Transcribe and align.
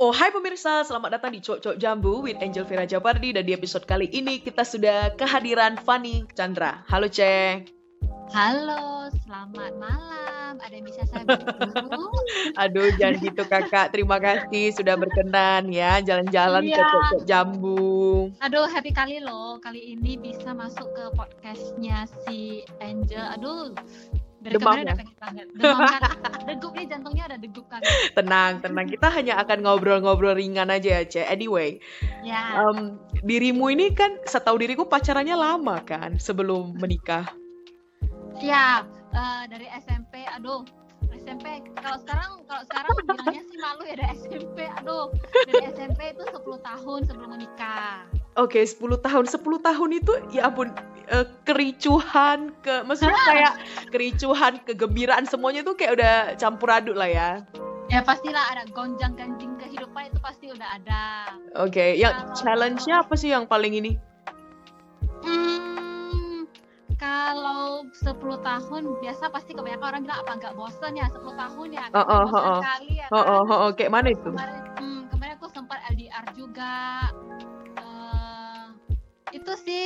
Oh 0.00 0.16
hai 0.16 0.32
pemirsa, 0.32 0.80
selamat 0.80 1.20
datang 1.20 1.36
di 1.36 1.44
Cok 1.44 1.60
Cok 1.60 1.76
Jambu 1.76 2.24
with 2.24 2.40
Angel 2.40 2.64
Vera 2.64 2.88
Jabardi 2.88 3.36
dan 3.36 3.44
di 3.44 3.52
episode 3.52 3.84
kali 3.84 4.08
ini 4.08 4.40
kita 4.40 4.64
sudah 4.64 5.12
kehadiran 5.12 5.76
Fanny 5.76 6.24
Chandra. 6.32 6.80
Halo 6.88 7.04
Ceng. 7.04 7.68
Halo, 8.32 9.12
selamat 9.28 9.76
malam. 9.76 10.56
Ada 10.56 10.72
yang 10.72 10.86
bisa 10.88 11.04
saya 11.04 11.28
bantu? 11.28 12.00
Aduh 12.64 12.88
jangan 12.96 13.16
gitu 13.20 13.42
kakak, 13.44 13.92
terima 13.92 14.16
kasih 14.16 14.72
sudah 14.72 14.96
berkenan 14.96 15.68
ya 15.68 16.00
jalan-jalan 16.00 16.64
ke 16.64 16.72
Iya. 16.72 16.80
Cok 16.80 17.04
Cok 17.12 17.22
Jambu. 17.28 17.84
Aduh, 18.40 18.72
happy 18.72 18.96
kali 18.96 19.20
loh. 19.20 19.60
Kali 19.60 19.84
ini 19.84 20.16
bisa 20.16 20.56
masuk 20.56 20.88
ke 20.96 21.04
podcastnya 21.12 22.08
si 22.24 22.64
Angel. 22.80 23.20
Aduh, 23.36 23.76
dari 24.40 24.54
Demam 24.56 24.72
kemarin 24.72 24.82
ya? 24.82 24.88
udah 24.88 24.96
pengen 24.96 25.16
banget. 25.20 25.46
Demam 25.52 25.80
kan? 25.84 26.00
Degup 26.48 26.72
nih 26.72 26.86
jantungnya 26.88 27.24
ada 27.28 27.36
degup 27.36 27.66
kan. 27.68 27.80
Tenang, 28.16 28.52
tenang. 28.60 28.86
Kita 28.88 29.08
hanya 29.12 29.34
akan 29.38 29.58
ngobrol-ngobrol 29.60 30.32
ringan 30.32 30.68
aja 30.68 31.00
ya 31.00 31.02
Cek. 31.04 31.26
Anyway, 31.28 31.78
Ya, 32.20 32.64
em, 32.64 32.96
dirimu 33.20 33.68
ini 33.68 33.92
kan 33.92 34.16
setahu 34.24 34.56
diriku 34.56 34.84
pacarannya 34.84 35.36
lama 35.36 35.80
kan 35.84 36.16
sebelum 36.16 36.76
menikah. 36.76 37.28
ya 38.40 38.82
eh, 39.12 39.42
dari 39.46 39.68
SMP. 39.78 40.24
Aduh, 40.32 40.64
SMP. 41.12 41.60
Kalau 41.76 42.00
sekarang, 42.00 42.30
kalau 42.48 42.62
sekarang 42.64 42.90
bilangnya 43.04 43.42
sih 43.44 43.58
malu 43.60 43.82
ya 43.84 43.94
dari 43.94 44.08
SMP. 44.16 44.58
Aduh, 44.80 45.12
dari 45.44 45.64
SMP 45.68 46.00
itu 46.10 46.24
10 46.24 46.40
tahun 46.60 47.00
sebelum 47.04 47.30
menikah. 47.30 48.08
Oke, 48.34 48.62
10 48.62 48.78
tahun. 48.96 49.24
10 49.26 49.42
tahun 49.58 49.90
itu 49.92 50.12
ya 50.30 50.46
ampun 50.46 50.70
eh, 51.06 51.26
kericuhan 51.42 52.54
ke 52.62 52.82
maksudnya 52.84 53.18
kayak 53.30 53.52
kericuhan, 53.88 54.62
kegembiraan 54.62 55.26
semuanya 55.26 55.62
tuh 55.62 55.74
kayak 55.74 55.98
udah 55.98 56.14
campur 56.36 56.70
aduk 56.70 56.94
lah 56.94 57.10
ya. 57.10 57.28
Ya 57.90 58.00
pastilah 58.00 58.54
ada 58.54 58.62
gonjang 58.70 59.18
ganjing 59.18 59.58
kehidupan 59.58 60.14
itu 60.14 60.18
pasti 60.22 60.46
udah 60.46 60.68
ada. 60.78 61.02
Oke, 61.58 61.98
yang 61.98 62.14
Kalau- 62.14 62.34
challenge-nya 62.38 63.02
apa 63.02 63.14
sih 63.14 63.34
yang 63.34 63.50
paling 63.50 63.74
ini? 63.74 63.98
Hmm, 65.20 66.46
kalau 66.94 67.82
10 67.90 68.14
tahun 68.40 68.82
biasa 69.00 69.28
pasti 69.28 69.52
kebanyakan 69.52 69.84
orang 69.84 70.00
bilang 70.06 70.18
apa 70.22 70.32
nggak 70.38 70.54
bosen 70.54 70.94
ya 70.94 71.10
10 71.10 71.34
tahun 71.34 71.68
ya 71.72 71.84
Oh, 71.90 71.98
oh, 71.98 72.06
bosen 72.24 72.38
oh, 72.38 72.46
oh. 72.46 72.60
kali 72.62 72.90
ya 72.94 73.06
Oh, 73.10 73.18
kan? 73.18 73.26
oh, 73.26 73.42
oh, 73.42 73.58
oh, 73.66 73.70
kayak 73.74 73.90
mana 73.90 74.08
itu? 74.08 74.30
kemarin 74.30 74.56
hmm, 74.78 75.00
kemarin 75.10 75.32
aku 75.34 75.46
sempat 75.50 75.78
LDR 75.90 76.24
juga 76.32 76.72
itu 79.40 79.54
sih 79.64 79.84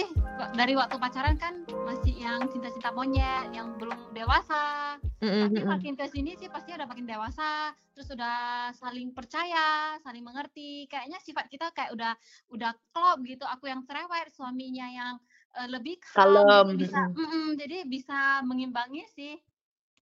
dari 0.58 0.74
waktu 0.74 0.98
pacaran 0.98 1.38
kan 1.38 1.62
masih 1.86 2.10
yang 2.18 2.42
cinta-cinta 2.50 2.90
monyet 2.90 3.54
yang 3.54 3.78
belum 3.78 4.10
dewasa. 4.10 4.98
Mm, 5.22 5.54
tapi 5.54 5.60
makin 5.62 5.94
ke 5.94 6.10
sini 6.10 6.34
sih 6.34 6.50
pasti 6.50 6.74
udah 6.74 6.84
makin 6.90 7.06
dewasa 7.06 7.70
terus 7.94 8.10
udah 8.10 8.68
saling 8.74 9.14
percaya 9.14 9.94
saling 10.02 10.26
mengerti. 10.26 10.90
Kayaknya 10.90 11.22
sifat 11.22 11.46
kita 11.46 11.70
kayak 11.70 11.94
udah 11.94 12.12
udah 12.50 12.74
klop 12.90 13.22
gitu. 13.22 13.46
Aku 13.46 13.70
yang 13.70 13.86
cerewet 13.86 14.34
suaminya 14.34 14.90
yang 14.90 15.14
eh, 15.54 15.68
lebih 15.70 16.02
calm, 16.02 16.34
Kalem, 16.34 16.66
bisa 16.74 16.98
mm. 16.98 17.14
mm-mm, 17.14 17.46
jadi 17.54 17.78
bisa 17.86 18.42
mengimbangi 18.42 19.06
sih. 19.14 19.38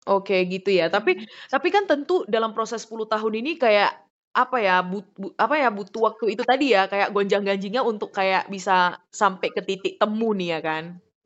Oke, 0.09 0.43
gitu 0.49 0.73
ya. 0.73 0.89
Tapi 0.89 1.29
tapi 1.47 1.67
kan 1.69 1.85
tentu 1.85 2.25
dalam 2.25 2.51
proses 2.57 2.83
10 2.89 3.05
tahun 3.05 3.33
ini 3.39 3.55
kayak 3.61 4.03
apa 4.33 4.57
ya 4.57 4.81
but, 4.81 5.05
bu- 5.13 5.35
apa 5.37 5.55
ya 5.61 5.69
butuh 5.69 6.01
waktu 6.09 6.33
itu 6.33 6.41
tadi 6.41 6.73
ya 6.73 6.89
kayak 6.89 7.13
gonjang-ganjingnya 7.13 7.85
untuk 7.85 8.09
kayak 8.09 8.49
bisa 8.49 8.97
sampai 9.13 9.53
ke 9.53 9.61
titik 9.61 10.01
temu 10.01 10.33
nih 10.33 10.57
ya 10.57 10.59
kan. 10.65 10.83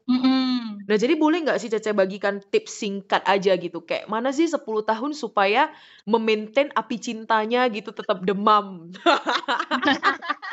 Mm-mm. 0.08 0.88
Nah, 0.88 0.96
jadi 0.96 1.20
boleh 1.20 1.44
nggak 1.44 1.60
sih 1.60 1.68
Cece 1.68 1.92
bagikan 1.92 2.40
tips 2.40 2.80
singkat 2.80 3.20
aja 3.28 3.60
gitu? 3.60 3.84
Kayak 3.84 4.08
mana 4.08 4.32
sih 4.32 4.48
10 4.48 4.88
tahun 4.88 5.12
supaya 5.12 5.68
memaintain 6.08 6.72
api 6.72 6.96
cintanya 6.96 7.68
gitu 7.68 7.92
tetap 7.92 8.24
demam? 8.24 8.88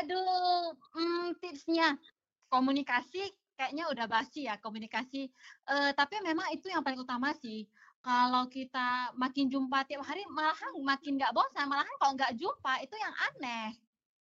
aduh 0.00 0.72
mm, 0.96 1.36
tipsnya 1.44 2.00
komunikasi 2.48 3.36
kayaknya 3.54 3.84
udah 3.92 4.06
basi 4.08 4.48
ya 4.48 4.56
komunikasi 4.58 5.28
Eh, 5.64 5.90
tapi 5.96 6.20
memang 6.20 6.52
itu 6.52 6.68
yang 6.68 6.84
paling 6.84 7.00
utama 7.00 7.32
sih 7.36 7.64
kalau 8.04 8.44
kita 8.52 9.16
makin 9.16 9.48
jumpa 9.48 9.88
tiap 9.88 10.04
hari 10.04 10.20
malahan 10.28 10.76
makin 10.84 11.16
nggak 11.16 11.32
bosan 11.32 11.64
malahan 11.64 11.96
kalau 11.96 12.12
nggak 12.12 12.36
jumpa 12.36 12.72
itu 12.84 12.94
yang 13.00 13.14
aneh 13.32 13.72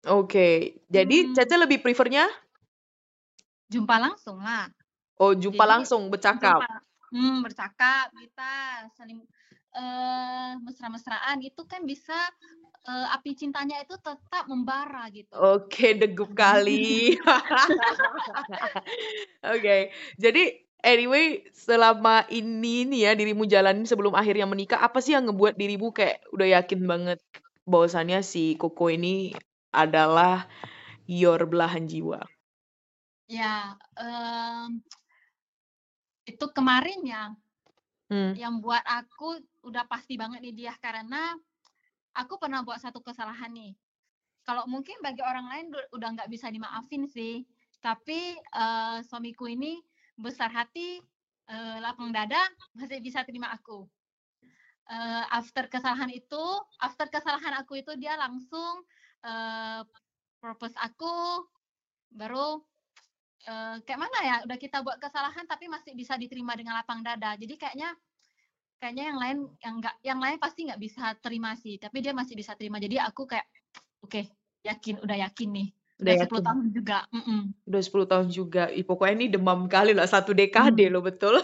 Oke, 0.07 0.79
jadi 0.88 1.28
Hmm. 1.28 1.35
Cece 1.35 1.59
lebih 1.59 1.84
prefernya 1.84 2.28
jumpa 3.72 3.95
langsung 4.00 4.39
lah 4.44 4.68
oh 5.19 5.35
jumpa 5.35 5.63
Jadi, 5.63 5.72
langsung 5.72 6.07
bercakap. 6.07 6.59
Jumpa, 6.59 6.75
hmm, 7.16 7.38
bercakap 7.44 8.06
kita 8.16 8.51
saling 8.95 9.19
eh 9.69 10.51
mesra-mesraan 10.66 11.38
itu 11.45 11.62
kan 11.69 11.85
bisa 11.85 12.18
eh, 12.89 13.07
api 13.13 13.38
cintanya 13.38 13.84
itu 13.85 13.94
tetap 14.01 14.50
membara 14.50 15.06
gitu 15.13 15.29
Oke, 15.38 15.94
degup 15.94 16.34
kali. 16.34 17.13
Oke, 19.53 19.94
jadi 20.18 20.69
anyway, 20.84 21.44
selama 21.53 22.25
ini 22.31 22.88
nih 22.90 23.00
ya 23.09 23.12
dirimu 23.17 23.44
jalanin 23.50 23.85
sebelum 23.88 24.13
akhirnya 24.16 24.45
menikah, 24.50 24.79
apa 24.81 25.00
sih 25.03 25.13
yang 25.16 25.29
ngebuat 25.29 25.56
dirimu 25.59 25.91
kayak 25.94 26.23
udah 26.35 26.47
yakin 26.59 26.81
banget 26.88 27.19
bahwasannya 27.67 28.19
si 28.25 28.57
Koko 28.57 28.89
ini 28.89 29.34
adalah 29.73 30.50
your 31.07 31.41
belahan 31.45 31.85
jiwa? 31.85 32.22
Ya, 33.29 33.78
em, 33.97 34.81
itu 36.25 36.45
kemarin 36.56 37.00
ya, 37.06 37.23
Hmm. 38.09 38.34
yang 38.34 38.57
buat 38.63 38.81
aku 38.85 39.38
udah 39.66 39.85
pasti 39.85 40.18
banget 40.18 40.41
nih 40.41 40.56
dia 40.66 40.73
karena 40.81 41.38
aku 42.18 42.41
pernah 42.41 42.62
buat 42.66 42.81
satu 42.81 43.00
kesalahan 43.06 43.53
nih. 43.53 43.73
Kalau 44.47 44.66
mungkin 44.66 44.97
bagi 45.06 45.22
orang 45.22 45.47
lain 45.51 45.68
udah 45.94 46.09
nggak 46.18 46.31
bisa 46.34 46.50
dimaafin 46.50 47.06
sih, 47.06 47.45
tapi 47.81 48.38
eh, 48.39 48.97
suamiku 49.06 49.45
ini 49.50 49.78
besar 50.19 50.52
hati, 50.52 51.00
eh, 51.50 51.78
lapang 51.80 52.12
dada, 52.12 52.40
masih 52.75 53.00
bisa 53.00 53.24
terima 53.24 53.50
aku. 53.56 53.88
Eh, 54.90 55.25
after 55.30 55.69
kesalahan 55.69 56.09
itu, 56.09 56.44
after 56.81 57.07
kesalahan 57.07 57.53
aku 57.62 57.80
itu 57.81 57.94
dia 57.96 58.18
langsung 58.19 58.84
eh, 59.24 59.81
propose 60.41 60.75
aku, 60.80 61.46
baru 62.09 62.63
eh, 63.47 63.75
kayak 63.85 64.00
mana 64.00 64.19
ya 64.25 64.35
udah 64.50 64.57
kita 64.59 64.81
buat 64.81 64.97
kesalahan 64.97 65.46
tapi 65.47 65.69
masih 65.69 65.94
bisa 65.96 66.18
diterima 66.19 66.57
dengan 66.57 66.75
lapang 66.80 67.06
dada. 67.06 67.38
Jadi 67.40 67.56
kayaknya 67.56 67.96
kayaknya 68.80 69.03
yang 69.12 69.19
lain 69.19 69.38
yang 69.59 69.75
enggak 69.80 69.96
yang 70.01 70.19
lain 70.24 70.38
pasti 70.40 70.59
nggak 70.68 70.81
bisa 70.81 71.12
terima 71.19 71.51
sih 71.59 71.75
tapi 71.78 72.01
dia 72.01 72.13
masih 72.16 72.34
bisa 72.36 72.57
terima. 72.57 72.81
Jadi 72.81 72.97
aku 72.97 73.30
kayak 73.30 73.46
oke 74.03 74.22
yakin 74.66 75.00
udah 75.06 75.18
yakin 75.30 75.50
nih 75.56 75.68
Udah 75.99 76.13
udah 76.15 76.15
10 76.15 76.31
yakin? 76.31 76.43
tahun 76.43 76.65
juga 76.71 76.97
mm-mm. 77.11 77.41
Udah 77.65 77.81
10 77.83 78.07
tahun 78.07 78.27
juga. 78.29 78.63
Ih, 78.69 78.83
pokoknya 78.83 79.15
ini 79.15 79.27
demam 79.29 79.67
kali 79.67 79.91
lah, 79.91 80.05
satu 80.05 80.31
dekade 80.31 80.87
Hmm. 80.87 80.93
loh, 80.93 81.03
betul? 81.03 81.43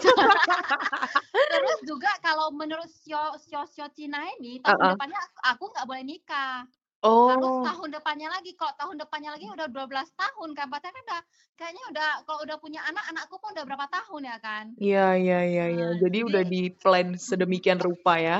terus 1.46 1.78
juga 1.84 2.10
kalau 2.20 2.48
menurut 2.50 2.88
sio 2.88 3.20
sio 3.38 3.64
sio 3.66 3.86
Cina 3.90 4.18
ini 4.34 4.58
tahun 4.58 4.72
Uh-uh. 4.74 4.92
depannya 4.92 5.20
aku- 5.42 5.68
nggak 5.68 5.86
boleh 5.86 6.04
nikah 6.04 6.64
harus 7.04 7.46
Oh, 7.46 7.62
tahun 7.62 7.92
depannya 7.92 8.26
lagi 8.26 8.50
kalau 8.52 8.72
tahun 8.74 8.96
depannya 8.98 9.30
lagi 9.30 9.46
udah 9.46 9.68
12 9.68 9.86
tahun 10.12 10.48
kan 10.52 10.66
berarti 10.66 10.88
kan 10.88 11.04
udah 11.06 11.20
kayaknya 11.54 11.82
udah 11.86 12.08
kalau 12.24 12.40
udah 12.42 12.56
punya 12.56 12.80
anak 12.82 13.04
anakku 13.06 13.36
pun 13.36 13.52
udah 13.52 13.62
berapa 13.62 13.86
tahun 13.86 14.22
ya 14.26 14.36
kan 14.38 14.64
iya, 14.76 15.14
iya, 15.14 15.38
iya, 15.44 15.64
iya. 15.70 15.86
Nah, 15.92 15.98
Jadi 15.98 16.18
udah 16.24 16.42
jadi- 16.42 16.50
di 16.50 16.74
plan 16.74 17.14
sedemikian 17.14 17.78
rupa 17.78 18.16
ya. 18.16 18.38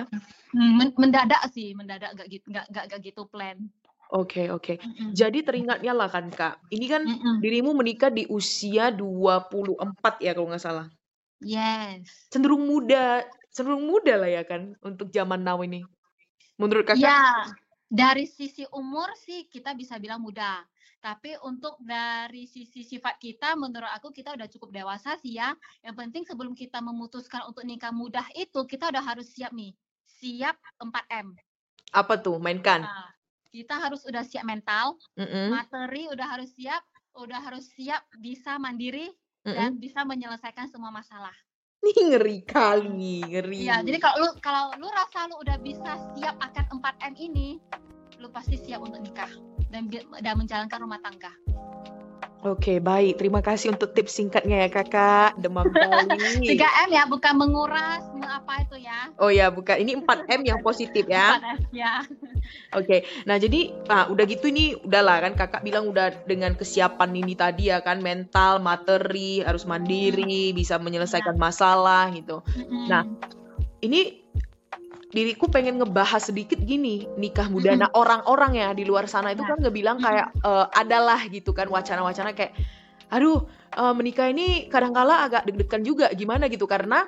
Men- 0.50 0.97
mendadak 0.97 1.47
sih 1.49 1.72
mendadak 1.72 2.16
gak 2.16 2.26
gitu 2.26 2.49
nggak 2.49 2.66
nggak 2.66 2.84
nggak 2.91 3.00
gitu 3.05 3.22
plan 3.28 3.56
Oke, 4.15 4.47
oke. 4.55 4.78
Mm-mm. 4.78 5.11
Jadi 5.19 5.43
teringatnya 5.43 5.91
lah 5.91 6.06
kan, 6.06 6.31
Kak. 6.31 6.62
Ini 6.71 6.87
kan 6.87 7.03
Mm-mm. 7.03 7.43
dirimu 7.43 7.75
menikah 7.75 8.11
di 8.11 8.22
usia 8.31 8.94
24 8.94 10.22
ya 10.22 10.31
kalau 10.31 10.49
nggak 10.50 10.62
salah. 10.62 10.87
yes 11.43 12.31
Cenderung 12.31 12.65
muda, 12.65 13.27
cenderung 13.50 13.83
muda 13.83 14.15
lah 14.15 14.31
ya 14.31 14.43
kan 14.47 14.78
untuk 14.81 15.11
zaman 15.11 15.43
now 15.43 15.59
ini. 15.61 15.83
Menurut 16.56 16.87
kakak? 16.87 17.03
ya 17.03 17.21
dari 17.87 18.26
sisi 18.26 18.67
umur 18.75 19.14
sih 19.14 19.47
kita 19.47 19.75
bisa 19.75 19.99
bilang 20.03 20.19
muda 20.19 20.62
tapi 20.99 21.38
untuk 21.47 21.79
dari 21.79 22.50
sisi 22.50 22.82
sifat 22.82 23.14
kita 23.23 23.55
menurut 23.55 23.87
aku 23.94 24.11
kita 24.11 24.35
udah 24.35 24.50
cukup 24.50 24.75
dewasa 24.75 25.14
sih 25.23 25.38
ya 25.38 25.55
yang 25.87 25.94
penting 25.94 26.26
sebelum 26.26 26.56
kita 26.56 26.82
memutuskan 26.82 27.47
untuk 27.47 27.62
nikah 27.62 27.94
mudah 27.94 28.26
itu 28.35 28.58
kita 28.67 28.91
udah 28.91 29.05
harus 29.06 29.31
siap 29.31 29.55
nih 29.55 29.70
siap 30.19 30.58
4M 30.82 31.37
Apa 31.94 32.19
tuh? 32.19 32.43
Mainkan. 32.43 32.82
Kita 33.56 33.81
harus 33.81 34.05
udah 34.05 34.20
siap 34.20 34.44
mental 34.44 35.00
Mm-mm, 35.17 35.49
materi 35.49 36.05
udah 36.12 36.29
harus 36.29 36.53
siap 36.53 36.85
udah 37.17 37.41
harus 37.41 37.64
siap 37.73 38.05
bisa 38.20 38.61
mandiri 38.61 39.08
mm-mm. 39.49 39.56
dan 39.56 39.70
bisa 39.81 40.05
menyelesaikan 40.05 40.69
semua 40.69 40.93
masalah 40.93 41.32
Nih 41.87 41.97
ngeri 42.12 42.43
kali, 42.43 43.23
ngeri. 43.25 43.62
Iya, 43.62 43.79
jadi 43.81 44.03
kalau 44.03 44.17
lu 44.19 44.29
kalau 44.43 44.75
lu 44.75 44.88
rasa 44.91 45.31
lu 45.31 45.38
udah 45.38 45.55
bisa 45.62 45.94
siap 46.19 46.35
akan 46.43 46.82
4M 46.82 47.14
ini, 47.14 47.62
lu 48.19 48.26
pasti 48.35 48.58
siap 48.58 48.82
untuk 48.82 49.06
nikah 49.06 49.31
dan 49.70 49.87
dan 50.19 50.35
menjalankan 50.35 50.82
rumah 50.82 50.99
tangga. 50.99 51.31
Oke, 52.46 52.78
baik. 52.78 53.19
Terima 53.19 53.43
kasih 53.43 53.75
untuk 53.75 53.90
tips 53.90 54.22
singkatnya 54.22 54.62
ya, 54.62 54.69
Kakak. 54.70 55.34
Demam 55.43 55.66
kali. 55.66 56.46
3M 56.54 56.88
ya, 56.94 57.02
bukan 57.10 57.34
menguras, 57.34 58.06
me- 58.14 58.31
apa 58.31 58.62
itu 58.62 58.87
ya. 58.87 59.10
Oh 59.19 59.34
ya, 59.34 59.50
bukan. 59.50 59.82
Ini 59.82 59.98
4M 59.98 60.40
yang 60.46 60.60
positif 60.62 61.10
ya. 61.10 61.43
4M 61.43 61.58
ya. 61.75 61.93
Oke, 62.78 63.02
nah 63.26 63.34
jadi 63.43 63.75
nah 63.90 64.06
udah 64.06 64.25
gitu 64.28 64.46
ini 64.46 64.78
udahlah 64.78 65.19
kan 65.19 65.34
kakak 65.34 65.66
bilang 65.66 65.90
udah 65.90 66.14
dengan 66.31 66.54
kesiapan 66.54 67.10
ini 67.19 67.34
tadi 67.34 67.75
ya 67.75 67.82
kan 67.82 67.98
mental, 67.98 68.62
materi, 68.62 69.43
harus 69.43 69.66
mandiri, 69.66 70.54
bisa 70.54 70.78
menyelesaikan 70.78 71.34
masalah 71.34 72.06
gitu. 72.14 72.46
Mm-mm. 72.54 72.87
Nah, 72.87 73.02
ini 73.82 74.25
diriku 75.14 75.47
pengen 75.47 75.79
ngebahas 75.79 76.31
sedikit 76.31 76.58
gini 76.58 77.06
nikah 77.14 77.47
muda. 77.47 77.79
Nah 77.79 77.91
orang-orang 77.94 78.58
ya 78.58 78.69
di 78.75 78.82
luar 78.82 79.06
sana 79.06 79.31
itu 79.32 79.47
Ya. 79.47 79.55
kan 79.55 79.58
ngebilang 79.62 79.99
kayak 80.03 80.35
eh, 80.43 80.67
adalah 80.75 81.20
gitu 81.31 81.55
kan 81.55 81.70
wacana-wacana 81.70 82.35
kayak, 82.35 82.53
aduh 83.14 83.47
eh, 83.76 83.94
menikah 83.94 84.26
ini 84.31 84.67
kadangkala 84.67 85.31
agak 85.31 85.47
deg-degan 85.47 85.87
juga 85.87 86.11
gimana 86.11 86.50
gitu 86.50 86.67
karena 86.67 87.06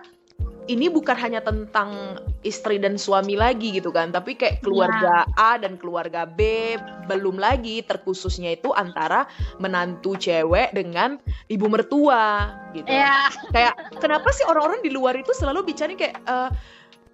ini 0.69 0.93
bukan 0.93 1.17
hanya 1.17 1.41
tentang 1.41 2.21
istri 2.45 2.77
dan 2.77 3.01
suami 3.01 3.41
lagi 3.41 3.73
gitu 3.81 3.89
kan, 3.89 4.13
tapi 4.13 4.37
kayak 4.37 4.61
keluarga 4.61 5.25
A 5.41 5.57
dan 5.57 5.81
keluarga 5.81 6.29
B, 6.29 6.77
belum 7.09 7.41
lagi 7.41 7.81
terkhususnya 7.89 8.53
itu 8.53 8.77
antara 8.77 9.25
menantu 9.57 10.21
cewek 10.21 10.77
dengan 10.77 11.17
ibu 11.49 11.73
mertua 11.73 12.53
gitu. 12.77 12.85
Iya. 12.85 13.33
Kayak 13.49 13.75
kenapa 13.97 14.29
sih 14.37 14.45
orang-orang 14.45 14.85
di 14.85 14.93
luar 14.93 15.17
itu 15.17 15.33
selalu 15.33 15.73
bicara 15.73 15.97
kayak 15.97 16.21
eh, 16.21 16.51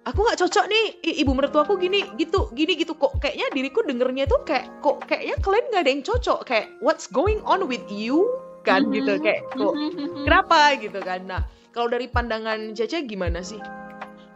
aku 0.05 0.19
nggak 0.21 0.39
cocok 0.39 0.65
nih 0.69 0.85
ibu 1.25 1.31
mertuaku 1.33 1.75
gini 1.81 2.05
gitu 2.15 2.53
gini 2.53 2.77
gitu. 2.77 2.93
Kok 2.93 3.17
kayaknya 3.19 3.49
diriku 3.51 3.81
dengernya 3.81 4.29
tuh 4.29 4.45
kayak 4.45 4.69
kok 4.79 5.01
kayaknya 5.09 5.35
kalian 5.41 5.65
nggak 5.73 5.81
ada 5.81 5.91
yang 5.91 6.03
cocok. 6.05 6.39
Kayak 6.45 6.67
what's 6.79 7.09
going 7.09 7.41
on 7.43 7.65
with 7.65 7.85
you? 7.89 8.23
Kan 8.65 8.89
gitu 8.93 9.17
Mhm. 9.17 9.21
kayak 9.21 9.41
kok 9.53 9.73
Mhm. 9.73 10.25
kenapa 10.25 10.59
gitu 10.77 10.99
kan. 11.01 11.21
Nah 11.25 11.41
kalau 11.73 11.91
dari 11.91 12.07
pandangan 12.07 12.73
Cece 12.73 13.03
gimana 13.05 13.41
sih? 13.41 13.59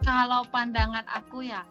Kalau 0.03 0.47
pandangan 0.47 1.03
aku 1.05 1.43
ya, 1.43 1.63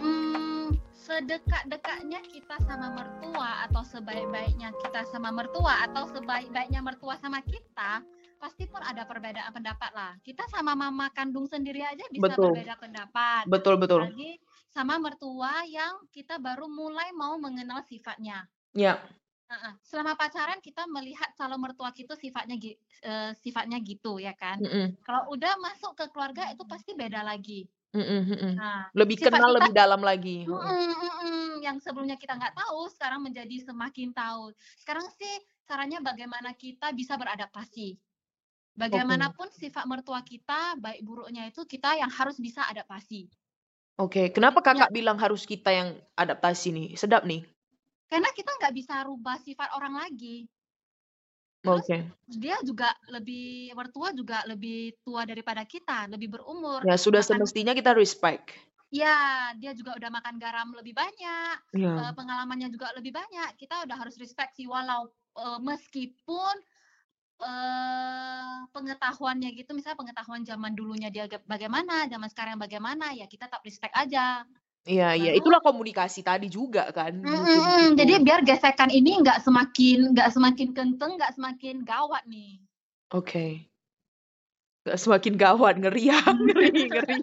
hmm, 0.00 0.72
sedekat-dekatnya 0.92 2.20
kita 2.26 2.56
sama 2.64 2.96
mertua 2.96 3.68
atau 3.68 3.84
sebaik-baiknya 3.84 4.72
kita 4.80 5.04
sama 5.08 5.28
mertua 5.32 5.84
atau 5.88 6.08
sebaik-baiknya 6.08 6.80
mertua 6.80 7.20
sama 7.20 7.44
kita, 7.44 8.00
pasti 8.38 8.64
pun 8.70 8.80
ada 8.80 9.02
perbedaan 9.04 9.50
pendapat 9.50 9.90
lah. 9.92 10.14
Kita 10.22 10.46
sama 10.48 10.72
mama 10.78 11.10
kandung 11.10 11.44
sendiri 11.44 11.82
aja 11.82 12.06
bisa 12.08 12.32
Betul. 12.32 12.54
berbeda 12.54 12.74
pendapat. 12.78 13.44
betul 13.50 13.74
betul 13.76 14.06
Lagi 14.06 14.38
sama 14.70 14.96
mertua 14.96 15.66
yang 15.66 16.06
kita 16.14 16.38
baru 16.38 16.70
mulai 16.70 17.10
mau 17.12 17.34
mengenal 17.36 17.82
sifatnya. 17.84 18.46
ya. 18.72 19.02
Selama 19.80 20.12
pacaran 20.12 20.60
kita 20.60 20.84
melihat 20.92 21.32
calon 21.32 21.56
mertua 21.56 21.88
kita 21.90 22.12
sifatnya 22.14 22.60
eh, 23.00 23.32
sifatnya 23.40 23.80
gitu 23.80 24.20
ya 24.20 24.36
kan. 24.36 24.60
Mm-mm. 24.60 25.00
Kalau 25.02 25.32
udah 25.32 25.56
masuk 25.58 25.96
ke 25.96 26.04
keluarga 26.12 26.52
itu 26.52 26.62
pasti 26.68 26.92
beda 26.92 27.24
lagi. 27.24 27.64
Mm-mm, 27.96 28.20
mm-mm. 28.28 28.52
Nah, 28.60 28.92
lebih 28.92 29.16
kenal 29.16 29.48
kita- 29.48 29.56
lebih 29.56 29.72
dalam 29.72 30.04
lagi 30.04 30.44
mm-mm, 30.44 30.92
mm-mm, 30.92 31.64
yang 31.64 31.80
sebelumnya 31.80 32.20
kita 32.20 32.36
nggak 32.36 32.52
tahu 32.52 32.84
sekarang 32.92 33.24
menjadi 33.24 33.64
semakin 33.64 34.12
tahu. 34.12 34.52
Sekarang 34.84 35.08
sih 35.16 35.34
caranya 35.64 36.04
bagaimana 36.04 36.52
kita 36.52 36.92
bisa 36.92 37.16
beradaptasi. 37.16 37.96
Bagaimanapun 38.78 39.50
sifat 39.50 39.84
mertua 39.90 40.22
kita, 40.22 40.78
baik 40.78 41.02
buruknya 41.02 41.50
itu 41.50 41.66
kita 41.66 41.98
yang 41.98 42.06
harus 42.14 42.38
bisa 42.38 42.62
adaptasi. 42.62 43.26
oke 43.98 44.30
kenapa 44.30 44.62
Ya. 44.62 44.86
kakak 44.86 44.90
bilang 44.94 45.18
harus 45.18 45.42
kita 45.42 45.74
yang 45.74 45.88
adaptasi 46.14 46.70
nih 46.70 46.88
sedap 46.94 47.26
nih 47.26 47.42
Karena 48.06 48.30
kita 48.30 48.54
nggak 48.54 48.74
bisa 48.78 49.02
rubah 49.02 49.36
sifat 49.42 49.74
orang 49.74 49.98
lagi. 49.98 50.46
oke 51.66 51.98
Terus 51.98 52.38
dia 52.38 52.56
juga 52.62 52.94
lebih 53.10 53.74
mertua 53.74 54.14
juga 54.14 54.46
lebih 54.46 54.94
tua 55.02 55.26
daripada 55.26 55.66
kita, 55.66 56.06
lebih 56.06 56.38
berumur. 56.38 56.86
ya 56.86 56.94
sudah 56.94 57.18
Makan- 57.20 57.42
semestinya 57.42 57.74
kita 57.74 57.92
respect 57.98 58.54
Ya, 58.88 59.52
dia 59.60 59.76
juga 59.76 59.92
udah 60.00 60.08
makan 60.08 60.40
garam 60.40 60.72
lebih 60.72 60.96
banyak, 60.96 61.56
ya 61.76 62.08
pengalamannya 62.16 62.72
juga 62.72 62.88
lebih 62.96 63.12
banyak. 63.12 63.52
Kita 63.60 63.84
udah 63.84 63.96
harus 64.00 64.16
respect 64.16 64.56
sih 64.56 64.64
walau 64.64 65.12
eh, 65.36 65.58
meskipun 65.60 66.54
eh 67.38 68.58
pengetahuannya 68.74 69.50
gitu, 69.54 69.70
misalnya 69.74 69.98
pengetahuan 69.98 70.42
zaman 70.42 70.72
dulunya 70.74 71.08
dia 71.10 71.30
ga- 71.30 71.44
bagaimana, 71.46 72.10
zaman 72.10 72.28
sekarang 72.30 72.56
bagaimana, 72.58 73.14
ya 73.14 73.30
kita 73.30 73.46
tetap 73.46 73.62
respect 73.62 73.94
aja. 73.94 74.42
Iya, 74.88 75.12
iya, 75.20 75.30
itulah 75.36 75.60
komunikasi 75.60 76.24
tadi 76.24 76.48
juga 76.48 76.88
kan. 76.90 77.12
Mm, 77.12 77.28
mm, 77.28 77.36
mm. 77.36 77.44
gitu. 77.44 77.94
Jadi 78.00 78.12
biar 78.24 78.40
gesekan 78.40 78.88
ini 78.88 79.20
nggak 79.20 79.44
semakin 79.44 80.16
nggak 80.16 80.30
semakin 80.32 80.68
kenceng, 80.72 81.12
nggak 81.20 81.34
semakin 81.36 81.76
gawat 81.84 82.24
nih. 82.24 82.56
Oke. 83.12 83.68
Nggak 84.88 84.98
Semakin 85.04 85.34
gawat, 85.36 85.74
ngeri 85.76 86.08
ya, 86.08 86.20
ngeri, 86.32 86.88
ngeri. 86.88 87.20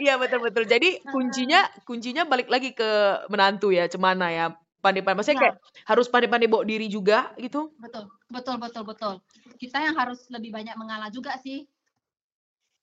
Iya 0.00 0.16
betul-betul. 0.16 0.64
Jadi 0.64 1.04
kuncinya, 1.04 1.60
kuncinya 1.88 2.24
balik 2.24 2.48
lagi 2.48 2.72
ke 2.72 3.20
menantu 3.28 3.68
ya, 3.68 3.84
cemana 3.84 4.32
ya. 4.32 4.46
Pandai-pandai, 4.84 5.16
maksudnya 5.16 5.38
Ya. 5.40 5.42
kayak 5.48 5.56
harus 5.88 6.06
pandai-pandai 6.12 6.48
bawa 6.52 6.64
diri 6.68 6.86
juga 6.92 7.32
gitu. 7.40 7.72
Betul, 7.80 8.04
betul, 8.28 8.56
betul, 8.60 8.82
betul. 8.84 9.14
Kita 9.56 9.80
yang 9.80 9.96
harus 9.96 10.28
lebih 10.28 10.52
banyak 10.52 10.76
mengalah 10.76 11.08
juga 11.08 11.40
sih. 11.40 11.64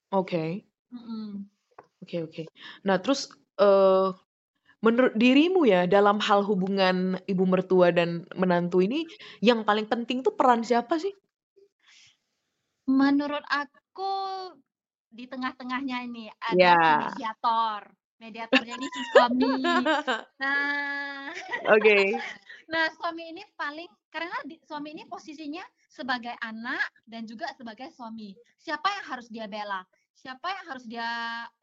Oke, 0.10 0.66
oke, 2.02 2.18
oke. 2.26 2.44
Nah 2.84 2.98
terus, 3.00 3.30
eh 3.62 4.10
menurut 4.82 5.14
dirimu 5.14 5.70
ya, 5.70 5.86
dalam 5.86 6.18
hal 6.18 6.42
hubungan 6.42 7.22
ibu 7.30 7.46
mertua 7.46 7.94
dan 7.94 8.26
menantu 8.34 8.82
ini, 8.82 9.06
yang 9.46 9.62
paling 9.62 9.86
penting 9.86 10.26
tuh 10.26 10.34
peran 10.34 10.66
siapa 10.66 10.98
sih? 10.98 11.14
Menurut 12.90 13.46
aku 13.46 14.12
di 15.12 15.30
tengah-tengahnya 15.30 16.08
ini 16.08 16.34
ada 16.42 16.72
si 16.82 16.92
mediator. 16.98 18.01
Mediatornya 18.22 18.78
ini 18.78 18.88
si 18.88 19.02
suami. 19.10 19.50
Nah, 20.42 21.34
Oke. 21.74 21.98
nah 22.72 22.86
suami 22.94 23.34
ini 23.34 23.42
paling 23.58 23.90
karena 24.14 24.38
di- 24.46 24.62
suami 24.62 24.94
ini 24.94 25.04
posisinya 25.10 25.62
sebagai 25.90 26.38
anak 26.38 26.86
dan 27.04 27.26
juga 27.26 27.50
sebagai 27.58 27.90
suami. 27.90 28.38
Siapa 28.62 28.86
yang 28.94 29.06
harus 29.10 29.28
dia 29.28 29.50
bela? 29.50 29.82
Siapa 30.14 30.48
yang 30.54 30.66
harus 30.70 30.86
dia 30.86 31.10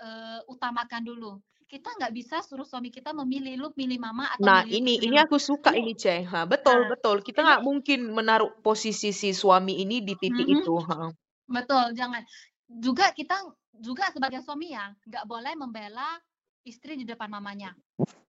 eh, 0.02 0.40
utamakan 0.50 1.06
dulu? 1.06 1.38
Kita 1.68 1.94
nggak 1.94 2.10
bisa 2.10 2.40
suruh 2.42 2.64
suami 2.66 2.88
kita 2.88 3.12
memilih 3.14 3.54
lu 3.54 3.68
pilih 3.70 4.00
mama 4.00 4.24
atau 4.34 4.42
Nah, 4.42 4.64
milih 4.66 4.82
ini 4.82 4.94
ini 5.04 5.16
aku 5.20 5.38
suka 5.38 5.70
Ini- 5.70 5.94
Ceh. 5.94 6.26
Ha, 6.26 6.42
betul, 6.42 6.74
Nah, 6.74 6.90
betul. 6.90 7.22
Kita 7.22 7.44
nggak 7.44 7.62
mungkin 7.62 8.08
menaruh 8.10 8.50
posisi 8.64 9.14
si 9.14 9.30
suami 9.30 9.78
ini 9.78 10.02
di 10.02 10.18
titik 10.18 10.42
Mhm. 10.48 10.54
itu. 10.58 10.74
Ha. 10.90 11.06
Betul, 11.46 11.94
jangan. 11.94 12.24
Juga 12.66 13.14
kita 13.14 13.36
juga 13.78 14.10
sebagai 14.10 14.42
suami 14.42 14.74
ya, 14.74 14.90
nggak 15.06 15.24
boleh 15.24 15.54
membela 15.54 16.18
istri 16.66 16.98
di 16.98 17.04
depan 17.06 17.30
mamanya. 17.30 17.74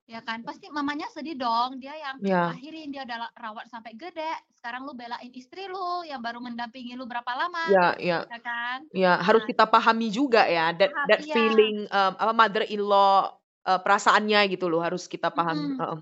Ya 0.09 0.25
kan? 0.25 0.41
Pasti 0.41 0.65
mamanya 0.73 1.05
sedih 1.13 1.37
dong, 1.37 1.77
dia 1.77 1.93
yang 1.93 2.17
Ya, 2.25 2.49
akhirin 2.49 2.89
dia 2.89 3.05
udah 3.05 3.29
rawat 3.37 3.69
sampai 3.69 3.93
gede, 3.93 4.33
sekarang 4.57 4.81
lu 4.89 4.97
belain 4.97 5.29
istri 5.37 5.69
lu 5.69 6.01
yang 6.01 6.17
baru 6.17 6.41
mendampingi 6.41 6.97
lu 6.97 7.05
berapa 7.05 7.29
lama, 7.29 7.69
ya, 7.69 7.87
ya, 8.01 8.19
ya 8.25 8.39
kan? 8.41 8.79
ya. 8.89 9.13
Harus 9.21 9.45
Nah, 9.45 9.49
kita 9.53 9.69
pahami 9.69 10.09
juga 10.09 10.49
ya, 10.49 10.73
that 10.73 10.89
that 11.05 11.21
iya. 11.21 11.33
feeling 11.37 11.85
um, 11.93 12.13
apa 12.17 12.33
mother-in-law 12.33 13.37
uh, 13.69 13.79
perasaannya 13.85 14.49
gitu 14.49 14.65
loh, 14.65 14.81
harus 14.81 15.05
kita 15.05 15.29
pahami. 15.29 15.77
Mm-mm. 15.77 15.81
Heeh. 15.81 15.99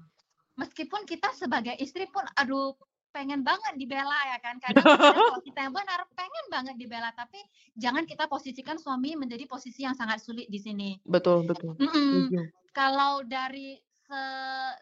Meskipun 0.56 1.04
kita 1.04 1.36
sebagai 1.36 1.76
istri 1.78 2.08
pun, 2.08 2.24
aduh 2.40 2.80
pengen 3.18 3.42
banget 3.42 3.74
dibela 3.76 4.14
ya 4.30 4.38
kan 4.38 4.62
kadang 4.62 4.86
kalau 4.86 5.42
kita 5.42 5.66
yang 5.66 5.74
benar 5.74 6.06
pengen 6.14 6.46
banget 6.54 6.76
dibela 6.78 7.10
tapi 7.18 7.42
jangan 7.74 8.06
kita 8.06 8.30
posisikan 8.30 8.78
suami 8.78 9.18
menjadi 9.18 9.50
posisi 9.50 9.82
yang 9.82 9.98
sangat 9.98 10.22
sulit 10.22 10.46
di 10.46 10.62
sini 10.62 11.02
Betul, 11.02 11.42
betul. 11.50 11.74
Mm-mm. 11.82 12.30
Setuju. 12.30 12.46
kalau 12.78 13.26
dari 13.26 13.74
se 14.06 14.22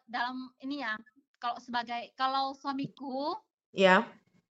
dalam 0.06 0.52
ini 0.60 0.84
ya 0.84 1.00
kalau 1.40 1.56
sebagai 1.64 2.12
kalau 2.20 2.52
suamiku 2.52 3.40
Ya. 3.72 4.04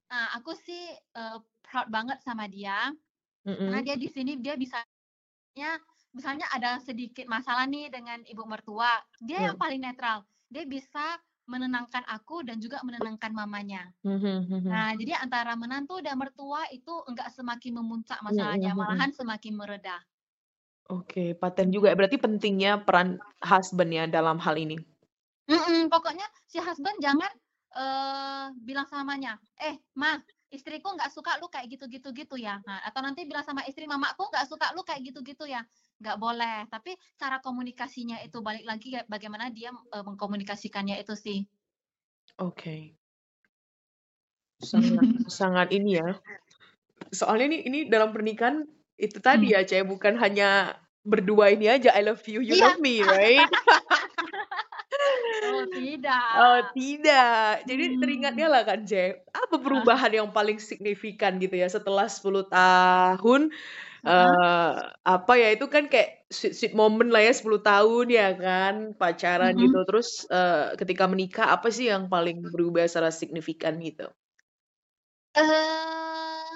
nah, 0.08 0.32
aku 0.36 0.56
sih 0.56 0.84
eh, 0.96 1.38
proud 1.60 1.88
banget 1.92 2.24
sama 2.24 2.48
dia 2.48 2.88
karena 3.44 3.80
Mm-mm. 3.80 3.84
dia 3.84 3.96
di 3.96 4.08
sini 4.08 4.40
dia 4.40 4.56
bisa 4.56 4.80
misalnya 6.14 6.46
ada 6.54 6.80
sedikit 6.80 7.26
masalah 7.26 7.66
nih 7.66 7.92
dengan 7.92 8.22
ibu 8.24 8.48
mertua 8.48 8.96
dia 9.20 9.44
Ya. 9.44 9.52
yang 9.52 9.58
paling 9.60 9.82
netral 9.82 10.24
dia 10.48 10.64
bisa 10.64 11.20
menenangkan 11.52 12.04
aku 12.08 12.44
dan 12.48 12.56
juga 12.64 12.80
menenangkan 12.86 13.32
mamanya 13.34 13.82
Mhm, 14.04 14.36
mhm. 14.50 14.72
nah 14.72 14.90
jadi 14.96 15.12
antara 15.24 15.52
menantu 15.58 16.00
dan 16.04 16.16
mertua 16.16 16.64
itu 16.72 16.94
enggak 17.10 17.28
semakin 17.36 17.72
memuncak 17.80 18.18
masalahnya 18.24 18.72
malahan 18.76 19.10
semakin 19.12 19.54
mereda 19.60 19.96
Oke, 20.96 21.24
paten 21.40 21.68
juga. 21.74 21.86
ya. 21.92 21.96
Berarti 21.98 22.16
pentingnya 22.24 22.72
peran 22.86 23.08
husband 23.50 23.90
ya 23.98 24.04
dalam 24.16 24.36
hal 24.44 24.56
ini. 24.64 24.76
Mm-mm, 25.48 25.92
pokoknya 25.92 26.24
si 26.48 26.56
husband 26.56 26.96
jangan 27.04 27.28
eh 27.74 28.46
bilang 28.64 28.86
samanya, 28.86 29.36
eh 29.60 29.74
mah 30.00 30.16
istriku 30.54 30.94
nggak 30.94 31.10
suka 31.10 31.36
lu 31.42 31.50
kayak 31.50 31.66
gitu-gitu 31.74 32.14
gitu 32.14 32.36
ya. 32.38 32.62
Nah, 32.62 32.78
atau 32.86 33.02
nanti 33.02 33.26
bilang 33.26 33.42
sama 33.42 33.66
istri 33.66 33.84
mamaku 33.90 34.30
nggak 34.30 34.46
suka 34.46 34.70
lu 34.72 34.86
kayak 34.86 35.02
gitu-gitu 35.10 35.44
ya. 35.50 35.66
Nggak 35.98 36.16
boleh. 36.22 36.58
Tapi 36.70 36.94
cara 37.18 37.42
komunikasinya 37.42 38.22
itu 38.22 38.38
balik 38.38 38.62
lagi 38.64 38.94
ya 38.94 39.02
bagaimana 39.10 39.50
dia 39.50 39.74
eh, 39.74 40.04
mengkomunikasikannya 40.06 41.02
itu 41.02 41.14
sih. 41.18 41.38
Oke. 42.38 42.94
Sangat 44.62 45.04
sangat 45.42 45.68
ini 45.74 45.98
ya. 45.98 46.16
Soalnya 47.10 47.50
ini 47.50 47.58
ini 47.66 47.78
dalam 47.90 48.14
pernikahan 48.14 48.62
itu 48.94 49.18
tadi 49.18 49.50
Hmm. 49.50 49.58
ya, 49.58 49.66
Ceh, 49.66 49.82
bukan 49.82 50.14
hanya 50.22 50.78
berdua 51.04 51.52
ini 51.52 51.68
aja 51.68 51.92
I 51.92 52.06
love 52.06 52.22
you, 52.30 52.40
you 52.40 52.54
Iya. 52.56 52.70
love 52.70 52.80
me, 52.80 53.02
right? 53.04 53.44
tidak. 55.74 56.22
Oh, 56.34 56.58
tidak. 56.74 57.62
Jadi 57.70 57.82
Hmm. 57.82 58.00
teringatnya 58.00 58.46
lah 58.52 58.62
kan, 58.68 58.82
Je, 58.90 59.14
apa 59.30 59.56
Ah. 59.62 59.84
perubahan 59.84 60.12
yang 60.12 60.28
paling 60.36 60.58
signifikan 60.58 61.38
gitu 61.42 61.54
ya 61.62 61.68
setelah 61.70 62.06
10 62.10 62.42
tahun, 62.50 63.52
Heeh. 64.02 64.04
eee, 64.08 64.72
apa 65.06 65.32
ya, 65.42 65.48
itu 65.56 65.66
kan 65.74 65.86
kayak 65.92 66.26
sweet 66.32 66.54
sweet 66.58 66.74
moment 66.78 67.10
lah 67.14 67.22
ya 67.26 67.32
10 67.36 67.60
tahun 67.62 68.06
ya 68.12 68.26
kan, 68.38 68.74
pacaran 69.00 69.52
Mhm. 69.52 69.62
gitu. 69.62 69.84
Terus, 69.88 70.08
eee, 70.30 70.76
ketika 70.80 71.04
menikah 71.10 71.46
apa 71.56 71.68
sih 71.74 71.90
yang 71.92 72.08
paling 72.12 72.42
berubah 72.54 72.84
secara 72.90 73.10
signifikan 73.14 73.78
gitu? 73.82 74.10
Eee, 75.34 76.46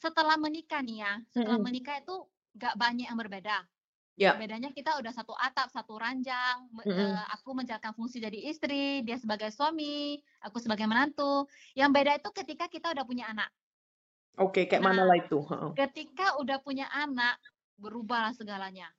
setelah 0.00 0.40
menikah 0.40 0.80
nih 0.80 1.04
ya, 1.04 1.12
setelah 1.28 1.60
menikah 1.60 2.00
itu 2.00 2.16
nggak 2.56 2.74
banyak 2.80 3.04
yang 3.12 3.18
berbeda. 3.20 3.68
Ya. 4.22 4.38
Bedanya 4.40 4.70
kita 4.72 4.96
udah 5.00 5.12
satu 5.12 5.34
atap, 5.36 5.68
satu 5.76 5.94
ranjang, 6.00 6.68
me 6.72 6.84
Mhm. 6.84 7.22
eee, 7.22 7.24
aku 7.36 7.50
menjalankan 7.58 7.92
fungsi 7.98 8.16
jadi 8.22 8.38
istri, 8.50 9.04
dia 9.06 9.16
sebagai 9.20 9.50
suami, 9.52 10.20
aku 10.40 10.56
sebagai 10.62 10.86
menantu. 10.88 11.44
Yang 11.76 11.90
beda 11.96 12.12
itu 12.20 12.30
ketika 12.40 12.64
kita 12.72 12.86
udah 12.96 13.04
punya 13.04 13.24
anak. 13.32 13.50
Oke, 14.44 14.60
kayak 14.68 14.84
mana 14.88 15.02
Nah, 15.02 15.08
lah 15.08 15.16
itu? 15.22 15.38
Heeh. 15.50 15.72
ketika 15.78 16.38
udah 16.42 16.58
punya 16.64 16.86
anak, 16.92 17.38
berubahlah 17.80 18.32
segalanya. 18.36 18.92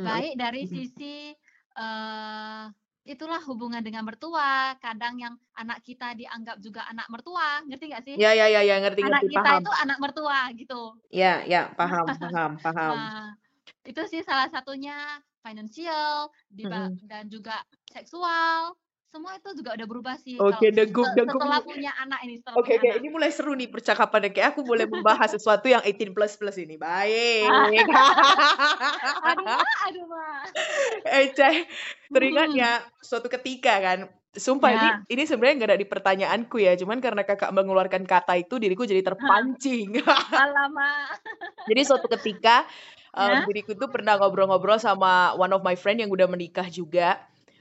Baik 0.00 0.34
dari 0.40 0.64
sisi, 0.70 1.34
eee, 1.78 2.64
itulah 3.08 3.40
hubungan 3.48 3.82
dengan 3.84 4.04
mertua, 4.08 4.76
kadang 4.84 5.16
yang 5.20 5.34
anak 5.56 5.80
kita 5.86 6.14
dianggap 6.18 6.56
juga 6.64 6.86
anak 6.90 7.06
mertua, 7.12 7.62
ngerti 7.68 7.84
nggak 7.92 8.04
sih? 8.08 8.20
Ya 8.22 8.30
ya 8.38 8.46
ya 8.54 8.60
ya, 8.68 8.74
ngerti 8.82 9.02
Anak 9.06 9.22
ngerti, 9.22 9.26
kita 9.30 9.48
paham. 9.48 9.62
itu 9.62 9.70
anak 9.82 9.98
mertua 10.02 10.38
gitu. 10.60 10.98
Ya 11.18 11.32
ya, 11.52 11.60
paham 11.78 12.06
paham 12.20 12.50
paham. 12.62 12.98
Nah, 13.02 13.36
itu 13.88 14.02
sih 14.10 14.20
salah 14.24 14.48
satunya 14.52 15.20
financial, 15.40 16.28
Mhm. 16.52 17.00
dan 17.08 17.24
juga 17.32 17.64
seksual, 17.88 18.76
semua 19.10 19.34
itu 19.40 19.50
juga 19.56 19.74
udah 19.74 19.86
berubah 19.88 20.16
sih 20.20 20.36
Oke, 20.38 20.50
kalau 20.52 20.70
deguk 20.70 21.06
se 21.08 21.16
deguk 21.18 21.40
setelah 21.40 21.58
punya 21.64 21.90
anak 21.98 22.20
ini, 22.28 22.38
Oke 22.54 22.72
oke, 22.78 22.88
anak. 22.88 22.98
ini 22.98 23.08
mulai 23.14 23.30
seru 23.30 23.52
nih 23.54 23.70
percakapannya, 23.70 24.30
kayak 24.34 24.54
aku 24.54 24.62
boleh 24.66 24.86
membahas 24.90 25.30
sesuatu 25.36 25.66
yang 25.70 25.82
18+ 25.86 26.34
plus 26.38 26.56
ini, 26.58 26.74
baik. 26.78 27.50
Aduh, 29.30 29.46
Ma 29.48 29.62
aduh, 29.86 30.06
Ma. 30.10 30.26
Eh, 31.06 31.32
Ceh, 31.36 31.56
teringat 32.14 32.50
ya 32.56 32.82
suatu 33.02 33.28
ketika 33.32 33.80
kan, 33.82 33.98
sumpah 34.36 34.70
ini 34.76 34.88
Ya. 34.88 35.02
ini 35.12 35.22
sebenarnya 35.28 35.54
nggak 35.62 35.70
ada 35.74 35.80
di 35.82 35.88
pertanyaanku 35.88 36.56
ya, 36.62 36.72
cuman 36.80 36.98
karena 37.04 37.22
Kakak 37.26 37.50
mengeluarkan 37.56 38.04
kata 38.08 38.34
itu 38.42 38.56
diriku 38.62 38.84
jadi 38.88 39.02
terpancing. 39.06 39.98
Alamak. 40.34 41.20
Jadi 41.68 41.80
suatu 41.86 42.08
ketika, 42.10 42.64
Ya. 43.18 43.34
mmm, 43.34 43.46
diriku 43.46 43.74
tuh 43.78 43.90
pernah 43.90 44.16
ngobrol-ngobrol 44.20 44.78
sama 44.80 45.34
one 45.38 45.50
of 45.54 45.62
my 45.66 45.74
friend 45.78 45.98
yang 46.02 46.10
udah 46.12 46.26
menikah 46.30 46.66
juga. 46.70 47.18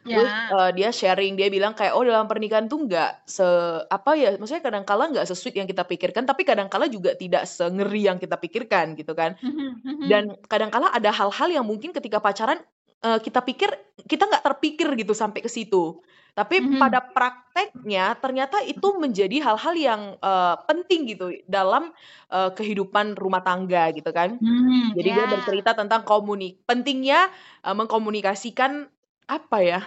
Terus, 0.09 0.33
Ya. 0.33 0.49
eee, 0.49 0.69
dia 0.77 0.89
sharing, 0.93 1.37
dia 1.37 1.49
bilang 1.53 1.73
kayak, 1.77 1.93
"Oh, 1.93 2.01
dalam 2.05 2.25
pernikahan 2.29 2.65
tuh 2.71 2.81
nggak 2.89 3.29
se 3.29 3.45
apa 3.93 4.11
ya, 4.17 4.33
maksudnya 4.41 4.63
kadang 4.65 4.85
kala 4.87 5.09
nggak 5.13 5.25
se-sweet 5.29 5.55
yang 5.61 5.69
kita 5.69 5.85
pikirkan, 5.85 6.25
tapi 6.25 6.41
kadang 6.47 6.65
kala 6.71 6.89
juga 6.89 7.13
tidak 7.17 7.45
sengeri 7.45 8.09
yang 8.09 8.17
kita 8.17 8.37
pikirkan," 8.41 8.97
gitu 8.97 9.13
kan. 9.13 9.37
Mhm 9.41 9.81
mhm. 9.83 10.11
Dan 10.11 10.35
kadang 10.51 10.69
kala 10.73 10.91
ada 10.95 11.11
hal-hal 11.13 11.49
yang 11.53 11.65
mungkin 11.67 11.91
ketika 11.95 12.19
pacaran, 12.23 12.61
eee, 13.05 13.19
kita 13.23 13.41
pikir 13.45 13.69
kita 14.09 14.25
nggak 14.29 14.43
terpikir 14.45 14.89
gitu 14.99 15.13
sampai 15.17 15.41
ke 15.45 15.49
situ. 15.51 16.01
Tapi 16.37 16.55
Mhm. 16.63 16.79
pada 16.79 16.99
prakteknya 17.03 18.15
ternyata 18.21 18.61
itu 18.63 18.95
menjadi 18.99 19.37
hal-hal 19.43 19.75
yang, 19.75 20.01
eee, 20.19 20.55
penting 20.69 21.01
gitu 21.09 21.27
dalam, 21.49 21.91
eee, 22.31 22.49
kehidupan 22.55 23.17
rumah 23.19 23.41
tangga 23.43 23.89
gitu 23.95 24.09
kan. 24.13 24.37
Hmm, 24.39 24.93
Jadi 24.97 25.09
dia 25.13 25.25
ya. 25.25 25.31
bercerita 25.31 25.71
tentang 25.77 26.01
komuni 26.07 26.57
pentingnya, 26.65 27.29
eee, 27.65 27.75
mengkomunikasikan 27.75 28.87
apa 29.29 29.57
ya, 29.61 29.81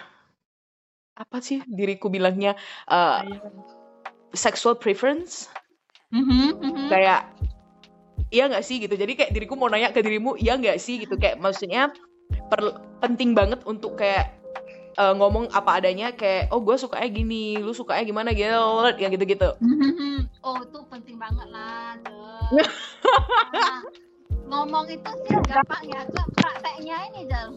apa 1.18 1.38
sih 1.44 1.62
diriku 1.68 2.08
bilangnya, 2.12 2.56
Ayo. 2.88 3.42
sexual 4.34 4.76
preference? 4.78 5.48
Mhm 6.12 6.58
mhm. 6.62 6.88
Kayak, 6.92 7.22
iya 8.34 8.48
nggak 8.50 8.64
sih 8.66 8.82
gitu. 8.82 8.94
Jadi 8.98 9.12
kayak 9.18 9.32
diriku 9.36 9.54
mau 9.58 9.68
nanya 9.72 9.90
ke 9.94 10.00
dirimu, 10.04 10.36
iya 10.40 10.56
nggak 10.58 10.78
sih 10.82 11.02
gitu. 11.04 11.16
Kayak 11.20 11.40
maksudnya 11.42 11.92
perl 12.50 12.76
penting 13.04 13.32
banget 13.36 13.62
untuk 13.68 13.96
kayak, 14.00 14.32
eee, 14.96 15.12
ngomong 15.16 15.48
apa 15.52 15.80
adanya 15.80 16.12
kayak, 16.12 16.52
"Oh, 16.52 16.60
gue 16.60 16.76
sukanya 16.76 17.08
gini, 17.08 17.58
lu 17.60 17.72
sukanya 17.72 18.04
gimana?" 18.04 18.30
Gitu, 18.32 18.52
yang 19.00 19.10
gitu-gitu. 19.12 19.48
Mhm 19.60 19.70
mhm. 19.96 20.16
Oh, 20.42 20.58
itu 20.60 20.78
penting 20.90 21.16
banget 21.16 21.48
lah. 21.50 21.96
Nah, 23.52 23.84
ngomong 24.48 24.88
itu 24.88 25.12
sih 25.28 25.36
gampang 25.44 25.84
ya, 25.84 26.00
prakteknya 26.32 26.96
ini, 27.12 27.28
Jel. 27.28 27.52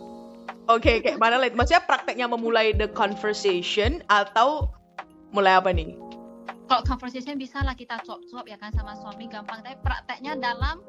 Oke, 0.68 1.00
kayak 1.00 1.22
mana 1.22 1.38
Lid? 1.40 1.54
Maksudnya 1.56 1.86
prakteknya 1.86 2.28
memulai 2.28 2.74
the 2.76 2.90
conversation 2.92 4.02
atau 4.12 4.68
mulai 5.32 5.56
apa 5.56 5.70
nih? 5.72 5.96
Kalau 6.66 6.82
conversation 6.82 7.38
bisa 7.38 7.62
lah 7.62 7.78
kita 7.78 8.02
cuap-cuap 8.02 8.50
ya 8.50 8.58
kan 8.58 8.74
sama 8.74 8.98
suami 8.98 9.30
gampang, 9.30 9.62
tapi 9.62 9.78
prakteknya 9.86 10.34
dalam 10.36 10.82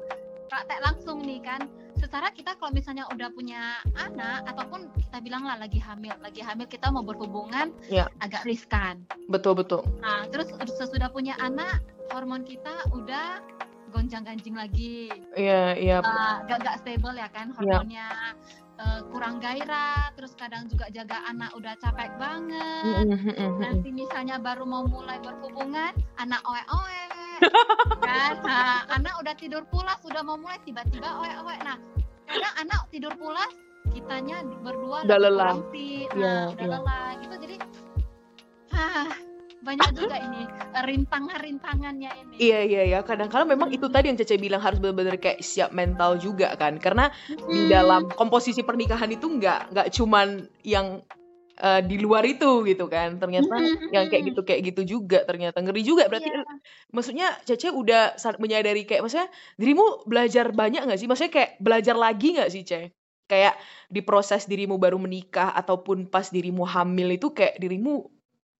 praktek 0.49 0.81
langsung 0.81 1.21
nih 1.21 1.39
kan. 1.45 1.61
Secara 1.97 2.29
kita 2.29 2.53
kalau 2.55 2.71
misalnya 2.71 3.09
udah 3.09 3.29
punya 3.29 3.81
anak 3.97 4.45
ataupun 4.45 4.89
kita 4.95 5.17
bilang 5.19 5.43
lah 5.43 5.57
lagi 5.57 5.81
hamil, 5.81 6.13
lagi 6.21 6.41
hamil 6.41 6.65
kita 6.65 6.87
mau 6.89 7.01
berhubungan 7.01 7.73
Ya. 7.89 8.05
agak 8.21 8.45
riskan. 8.45 9.01
Betul 9.27 9.57
betul. 9.57 9.81
Nah, 9.99 10.29
terus 10.29 10.53
sesudah 10.71 11.09
punya 11.09 11.33
anak, 11.41 11.81
hormon 12.13 12.45
kita 12.45 12.85
udah 12.93 13.41
gonjang-ganjing 13.89 14.53
lagi. 14.53 15.09
Iya 15.33 15.73
iya. 15.73 15.97
Eh, 15.99 16.35
gak 16.45 16.59
gak 16.61 16.75
stable 16.83 17.15
ya 17.15 17.27
kan 17.31 17.49
Iya. 17.49 17.55
hormonnya 17.57 18.07
eh, 18.77 19.01
kurang 19.09 19.41
gairah, 19.41 20.13
terus 20.13 20.37
kadang 20.37 20.69
juga 20.69 20.85
jaga 20.93 21.17
anak 21.25 21.49
udah 21.57 21.73
capek 21.81 22.13
banget. 22.21 23.09
Nanti 23.57 23.89
misalnya 23.89 24.37
baru 24.37 24.69
mau 24.69 24.85
mulai 24.85 25.17
berhubungan, 25.17 25.97
anak 26.21 26.45
oe-oe, 26.45 27.01
kan? 28.01 28.33
Nah, 28.43 28.85
anak 28.91 29.13
udah 29.21 29.33
tidur 29.37 29.63
pulas, 29.69 29.99
udah 30.03 30.21
mau 30.23 30.37
mulai 30.37 30.59
tiba-tiba 30.63 31.07
oe-oe. 31.21 31.55
Nah, 31.63 31.77
kadang 32.27 32.55
anak 32.59 32.81
tidur 32.91 33.13
pulas, 33.15 33.51
kitanya 33.93 34.43
berdua 34.61 35.03
Udah 35.07 35.19
lelah. 35.19 35.55
Iya, 35.73 36.09
nah 36.15 36.41
udah 36.51 36.65
iya. 36.65 36.73
lelah 36.75 37.07
gitu. 37.23 37.35
Jadi, 37.47 37.55
ah, 38.73 39.09
banyak 39.57 39.89
juga 39.99 40.15
ini 40.21 40.41
eh, 40.47 40.83
rintangan-rintangannya 40.85 42.11
ini. 42.13 42.35
Iya 42.39 42.59
iya 42.63 42.83
ya, 42.87 42.99
kadang-kala 43.03 43.43
memang 43.43 43.73
itu 43.73 43.89
tadi 43.89 44.07
yang 44.07 44.17
Cece 44.19 44.37
bilang 44.39 44.61
harus 44.61 44.77
benar-benar 44.79 45.17
kayak 45.19 45.41
siap 45.43 45.73
mental 45.73 46.15
juga 46.21 46.53
kan. 46.55 46.77
Karena 46.77 47.09
di 47.27 47.67
Hmm. 47.67 47.69
dalam 47.69 48.01
komposisi 48.15 48.61
pernikahan 48.63 49.09
itu 49.11 49.27
nggak 49.27 49.73
nggak 49.73 49.87
cuman 49.91 50.45
yang 50.63 51.01
eh, 51.63 51.79
di 51.89 51.95
luar 52.05 52.23
itu 52.27 52.45
gitu 52.69 52.85
kan. 52.93 53.17
Ternyata 53.21 53.53
Mhm, 53.53 53.89
yang 53.93 54.05
kayak 54.11 54.23
gitu 54.33 54.39
kayak 54.47 54.61
gitu 54.73 54.81
juga 54.99 55.17
ternyata 55.29 55.57
ngeri 55.63 55.81
juga 55.85 56.03
berarti 56.11 56.29
Iya. 56.29 56.59
maksudnya 56.95 57.27
Cece 57.47 57.67
udah 57.73 58.15
menyadari 58.43 58.83
kayak 58.87 59.01
maksudnya 59.05 59.29
dirimu 59.61 60.07
belajar 60.09 60.45
banyak 60.55 60.81
nggak 60.87 60.99
sih? 60.99 61.07
Maksudnya 61.09 61.33
kayak 61.37 61.51
belajar 61.63 61.95
lagi 61.97 62.27
nggak 62.37 62.49
sih, 62.53 62.63
Ce? 62.67 62.79
Kayak 63.27 63.59
di 63.91 64.01
proses 64.07 64.47
dirimu 64.47 64.79
baru 64.79 64.97
menikah 65.01 65.51
ataupun 65.55 66.07
pas 66.13 66.27
dirimu 66.31 66.63
hamil 66.67 67.09
itu 67.19 67.27
kayak 67.35 67.59
dirimu 67.59 68.07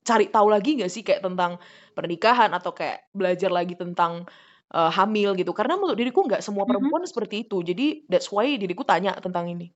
cari 0.07 0.25
tahu 0.31 0.47
lagi 0.53 0.69
nggak 0.79 0.91
sih 0.91 1.03
kayak 1.07 1.21
tentang 1.27 1.59
pernikahan 1.95 2.51
atau 2.55 2.71
kayak 2.75 3.11
belajar 3.15 3.51
lagi 3.51 3.75
tentang 3.79 4.27
eh, 4.75 4.91
hamil 4.97 5.29
gitu? 5.39 5.51
Karena 5.55 5.75
menurut 5.79 5.97
diriku 5.99 6.21
nggak 6.27 6.41
semua 6.43 6.65
perempuan 6.69 7.03
seperti 7.07 7.47
itu. 7.47 7.57
Jadi 7.63 8.07
that's 8.11 8.29
why 8.33 8.47
diriku 8.59 8.83
tanya 8.87 9.15
tentang 9.23 9.47
ini. 9.51 9.71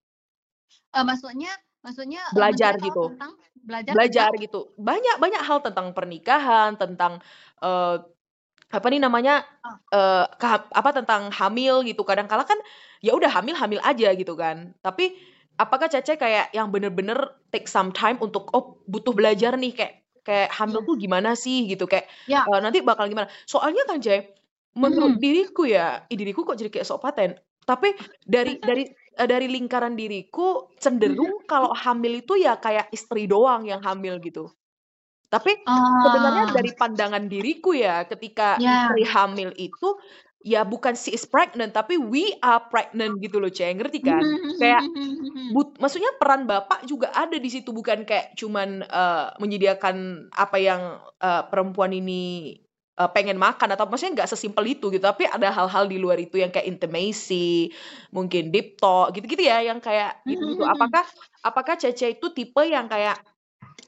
Eh, 0.95 1.03
maksudnya 1.09 1.51
maksudnya 1.85 2.21
eh, 2.23 2.35
Belajar 2.37 2.73
gitu. 2.81 3.01
tentang 3.11 3.31
belajar 3.65 3.93
Belajar 3.95 4.29
tentang 4.29 4.43
gitu. 4.43 4.59
Banyak 4.79 5.15
banyak 5.23 5.41
hal 5.43 5.59
tentang 5.65 5.87
pernikahan, 5.97 6.69
tentang 6.79 7.13
eh, 7.61 7.95
apa 8.71 8.87
nih 8.91 9.01
namanya 9.03 9.43
Oh. 9.65 9.77
eh, 9.93 10.25
keha- 10.41 10.69
apa 10.73 10.89
tentang 10.95 11.29
hamil 11.33 11.83
gitu. 11.87 12.01
Kadang-kala 12.07 12.43
kan 12.47 12.57
ya 13.03 13.13
udah 13.17 13.29
hamil-hamil 13.31 13.81
aja 13.83 14.09
gitu 14.15 14.33
kan. 14.39 14.73
Tapi 14.85 15.15
apakah 15.59 15.87
Cece 15.91 16.15
kayak 16.17 16.49
yang 16.55 16.69
bener-bener 16.73 17.17
take 17.53 17.67
some 17.69 17.91
time 17.93 18.17
untuk 18.23 18.49
oh 18.55 18.79
butuh 18.89 19.13
belajar 19.13 19.53
nih 19.59 19.73
kayak 19.77 19.93
kayak 20.25 20.49
hamil 20.55 20.81
Iya. 20.81 20.87
tuh 20.87 20.95
gimana 21.01 21.29
sih 21.37 21.67
gitu 21.71 21.85
kayak 21.89 22.07
Ya. 22.25 22.49
eh, 22.49 22.59
nanti 22.63 22.79
bakal 22.85 23.05
gimana? 23.11 23.27
Soalnya 23.49 23.83
kan 23.89 23.99
Ce, 24.03 24.31
menurut 24.77 25.17
Mhm. 25.17 25.21
diriku 25.21 25.63
ya, 25.67 26.05
diriku 26.09 26.41
kok 26.47 26.57
jadi 26.59 26.69
kayak 26.73 26.87
sok 26.89 27.01
paten. 27.05 27.31
Tapi 27.67 27.93
dari 28.25 28.59
dari 28.65 28.83
eh, 29.19 29.27
dari 29.29 29.47
lingkaran 29.51 29.93
diriku 29.97 30.73
cenderung 30.81 31.45
kalau 31.45 31.71
hamil 31.75 32.21
itu 32.21 32.33
ya 32.41 32.57
kayak 32.57 32.89
istri 32.95 33.29
doang 33.29 33.65
yang 33.69 33.81
hamil 33.85 34.17
gitu. 34.23 34.49
Tapi 35.31 35.51
sebenarnya 36.03 36.45
Oh, 36.45 36.55
dari 36.55 36.71
pandangan 36.75 37.25
diriku 37.31 37.71
ya, 37.77 38.03
ketika 38.09 38.59
ya. 38.59 38.71
istri 38.71 39.03
hamil 39.07 39.51
itu 39.57 39.95
ya 40.43 40.65
bukan 40.67 40.93
she 40.97 41.13
is 41.15 41.25
pregnant, 41.29 41.71
tapi 41.75 41.97
we 42.01 42.35
are 42.43 42.61
pregnant 42.71 43.19
gitu 43.23 43.37
loh, 43.41 43.51
Ceng. 43.53 43.79
Ngerti 43.81 43.99
kan? 44.03 44.25
Kayak 44.59 44.83
Mhm. 45.21 45.51
but, 45.51 45.75
maksudnya 45.81 46.11
peran 46.21 46.45
bapak 46.49 46.85
juga 46.89 47.11
ada 47.15 47.37
di 47.39 47.49
situ, 47.51 47.71
bukan 47.75 48.03
kayak 48.07 48.35
cuman 48.39 48.83
eh, 48.85 49.25
menyediakan 49.41 50.29
apa 50.33 50.57
yang 50.61 50.81
eh, 51.23 51.43
perempuan 51.51 51.91
ini 51.95 52.55
eh, 52.99 53.09
pengen 53.15 53.37
makan 53.39 53.69
atau 53.75 53.85
maksudnya 53.87 54.23
nggak 54.23 54.31
sesimpel 54.31 54.65
itu 54.67 54.91
gitu, 54.93 55.03
tapi 55.03 55.27
ada 55.29 55.47
hal-hal 55.51 55.85
di 55.91 55.97
luar 56.01 56.17
itu 56.19 56.35
yang 56.41 56.51
kayak 56.53 56.67
intimacy, 56.67 57.71
mungkin 58.15 58.51
deep 58.53 58.77
talk 58.81 59.11
gitu-gitu 59.15 59.43
ya, 59.47 59.63
yang 59.63 59.79
kayak 59.83 60.19
gitu-gitu. 60.27 60.63
Mhm. 60.63 60.71
Apakah 60.75 61.05
apakah 61.45 61.75
Cece 61.79 62.17
itu 62.19 62.27
tipe 62.35 62.61
yang 62.67 62.87
kayak 62.91 63.19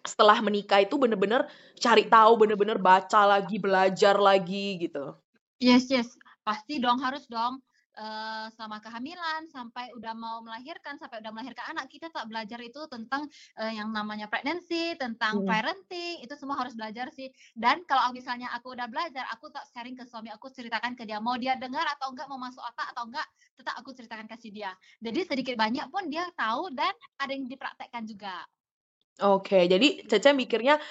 setelah 0.08 0.40
menikah 0.44 0.84
itu 0.84 0.96
bener-bener 1.00 1.48
cari 1.80 2.04
tahu, 2.08 2.32
bener-bener 2.42 2.78
baca 2.80 3.22
lagi, 3.28 3.56
belajar 3.62 4.16
lagi 4.20 4.80
gitu? 4.84 5.16
Yes 5.62 5.88
yes, 5.94 6.10
pasti 6.44 6.82
dong, 6.82 7.00
harus 7.00 7.24
dong. 7.30 7.62
Eee, 7.94 8.50
selama 8.58 8.82
kehamilan, 8.82 9.46
sampai 9.54 9.94
udah 9.94 10.18
mau 10.18 10.42
melahirkan, 10.42 10.98
sampai 10.98 11.22
udah 11.22 11.30
melahirkan 11.30 11.78
anak, 11.78 11.86
kita 11.94 12.10
tak 12.10 12.26
belajar 12.26 12.58
itu 12.66 12.82
tentang, 12.90 13.30
eee, 13.62 13.78
yang 13.78 13.94
namanya 13.94 14.26
pregnancy, 14.26 14.98
tentang 14.98 15.46
Mhm. 15.46 15.46
parenting, 15.46 16.18
itu 16.26 16.34
semua 16.34 16.58
harus 16.58 16.74
belajar 16.74 17.14
sih. 17.14 17.30
Dan 17.54 17.86
kalau 17.86 18.10
misalnya 18.10 18.50
aku 18.58 18.74
udah 18.74 18.90
belajar, 18.90 19.30
aku 19.30 19.54
tak 19.54 19.70
sharing 19.70 19.94
ke 19.94 20.10
suami 20.10 20.34
aku, 20.34 20.50
ceritakan 20.50 20.98
ke 20.98 21.06
dia. 21.06 21.22
Mau 21.22 21.38
dia 21.38 21.54
dengar 21.54 21.86
atau 21.94 22.10
enggak, 22.10 22.26
mau 22.34 22.42
masuk 22.42 22.66
otak 22.66 22.90
atau 22.98 23.06
enggak, 23.06 23.28
tetap 23.62 23.76
aku 23.78 23.90
ceritakan 23.94 24.26
kasih 24.26 24.50
dia. 24.50 24.72
Jadi 24.98 25.20
sedikit 25.30 25.56
banyak 25.60 25.86
pun 25.94 26.10
dia 26.10 26.26
tahu 26.34 26.74
dan 26.74 26.94
ada 27.22 27.30
yang 27.30 27.46
dipraktekkan 27.46 28.10
juga. 28.10 28.42
Oke, 29.22 29.70
jadi 29.70 30.02
Cece 30.10 30.34
mikirnya, 30.34 30.82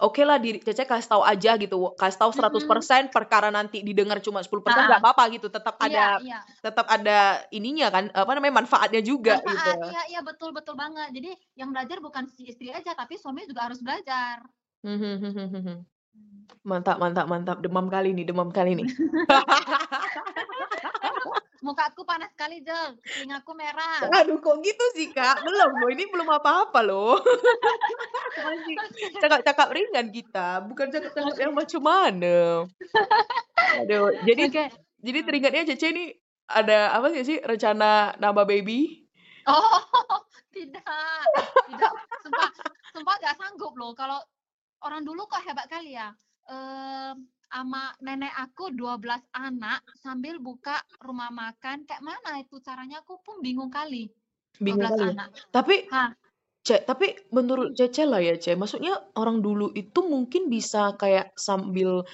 okelah 0.00 0.38
diri 0.40 0.58
Cece 0.64 0.84
kasih 0.88 1.08
tahu 1.12 1.22
aja 1.22 1.54
gitu, 1.60 1.76
kasih 2.00 2.18
tahu 2.18 2.30
seratus 2.32 2.64
Mhm. 2.64 2.70
persen 2.72 3.02
perkara 3.12 3.48
nanti 3.52 3.84
didengar 3.84 4.18
cuma 4.24 4.40
10% 4.40 4.80
Heeh. 4.80 4.88
nggak 4.90 5.00
apa-apa 5.04 5.24
gitu, 5.36 5.46
tetap 5.52 5.76
Iya 5.80 5.86
ada 5.86 6.04
iya. 6.24 6.38
tetap 6.60 6.86
ada 6.92 7.18
ininya 7.52 7.88
kan, 7.88 8.04
apa 8.12 8.32
namanya, 8.36 8.54
manfaatnya 8.64 9.00
juga 9.00 9.40
gitu. 9.40 9.48
Manfaat, 9.48 9.92
iya 9.92 10.02
iya, 10.12 10.20
betul 10.20 10.50
betul 10.52 10.74
banget. 10.76 11.08
Jadi 11.16 11.30
yang 11.56 11.70
belajar 11.72 11.96
bukan 12.04 12.24
si 12.28 12.48
istri 12.48 12.68
aja, 12.72 12.92
tapi 12.96 13.16
suami 13.20 13.44
juga 13.48 13.68
harus 13.68 13.80
belajar. 13.80 14.44
Mhm 14.84 15.20
mhm. 15.20 15.76
Mmm. 16.10 16.40
Mantap 16.64 16.96
mantap 17.00 17.26
mantap, 17.30 17.56
demam 17.64 17.86
kali 17.88 18.12
nih 18.12 18.24
demam 18.28 18.50
kali 18.52 18.76
nih. 18.76 18.88
Aduh, 21.60 21.76
mukaku 21.76 22.08
panas 22.08 22.32
sekali, 22.32 22.64
Jel, 22.64 22.96
telingaku 23.04 23.52
merah. 23.52 24.08
Aduh, 24.08 24.40
kok 24.40 24.64
gitu 24.64 24.84
sih, 24.96 25.12
Kak? 25.12 25.44
Belum 25.44 25.76
loh, 25.76 25.90
ini 25.92 26.08
belum 26.08 26.24
apa-apa 26.24 26.80
loh. 26.80 27.20
Masih 28.40 28.76
cakap-cakap 29.22 29.68
ringan 29.68 30.08
kita, 30.08 30.64
bukan 30.64 30.88
cakap-cakap 30.88 31.36
yang 31.36 31.52
macam 31.52 31.82
mana. 31.84 32.64
Aduh, 33.76 34.08
jadi 34.24 34.42
Oke. 34.48 34.64
jadi 35.04 35.18
teringatnya 35.20 35.68
Cece 35.76 35.92
nih, 35.92 36.08
ada 36.48 36.96
apa 36.96 37.12
nggak 37.12 37.26
sih, 37.28 37.38
rencana 37.44 38.16
nambah 38.16 38.48
baby? 38.48 39.04
Oh, 39.44 39.84
tidak 40.56 40.80
tidak, 41.68 41.92
sumpah 42.24 42.48
sumpah 42.96 43.14
nggak 43.20 43.36
sanggup 43.36 43.76
loh, 43.76 43.92
kalau 43.92 44.16
orang 44.80 45.04
dulu 45.04 45.28
kok 45.28 45.44
hebat 45.44 45.68
kali 45.68 45.92
ya, 45.92 46.08
mmm, 46.50 47.14
ama 47.58 47.80
nenek 48.04 48.32
aku 48.42 48.62
12 48.78 49.22
anak 49.34 49.78
sambil 50.04 50.34
buka 50.46 50.72
rumah 51.06 51.30
makan, 51.40 51.76
kayak 51.88 52.02
mana 52.10 52.30
itu 52.42 52.56
caranya, 52.66 52.96
aku 53.02 53.14
pun 53.26 53.36
bingung 53.44 53.70
kali, 53.76 53.96
Bingung 54.58 54.84
12 54.84 54.92
kali 54.92 55.02
ya? 55.08 55.14
anak. 55.14 55.28
Tapi, 55.54 55.76
Hah. 55.92 56.10
Ce, 56.66 56.76
tapi 56.84 57.16
menurut. 57.32 57.72
Cece 57.78 58.04
lah 58.08 58.20
ya, 58.20 58.36
Ce, 58.36 58.52
maksudnya 58.58 58.98
orang 59.16 59.40
dulu 59.40 59.70
itu 59.78 60.00
mungkin 60.04 60.50
bisa 60.52 60.98
kayak 61.00 61.32
sambil, 61.38 62.04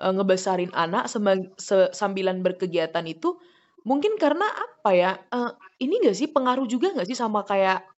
eee, 0.00 0.12
ngebesarin 0.16 0.70
anak 0.76 1.10
sambilan 1.94 2.40
berkegiatan 2.46 3.04
itu, 3.10 3.36
mungkin 3.88 4.16
karena 4.22 4.46
apa 4.48 4.90
ya, 4.94 5.12
eee, 5.34 5.50
ini 5.88 5.94
nggak 6.06 6.16
sih, 6.18 6.28
pengaruh 6.30 6.66
juga 6.70 6.94
nggak 6.94 7.08
sih 7.10 7.18
sama 7.18 7.42
kayak, 7.48 7.89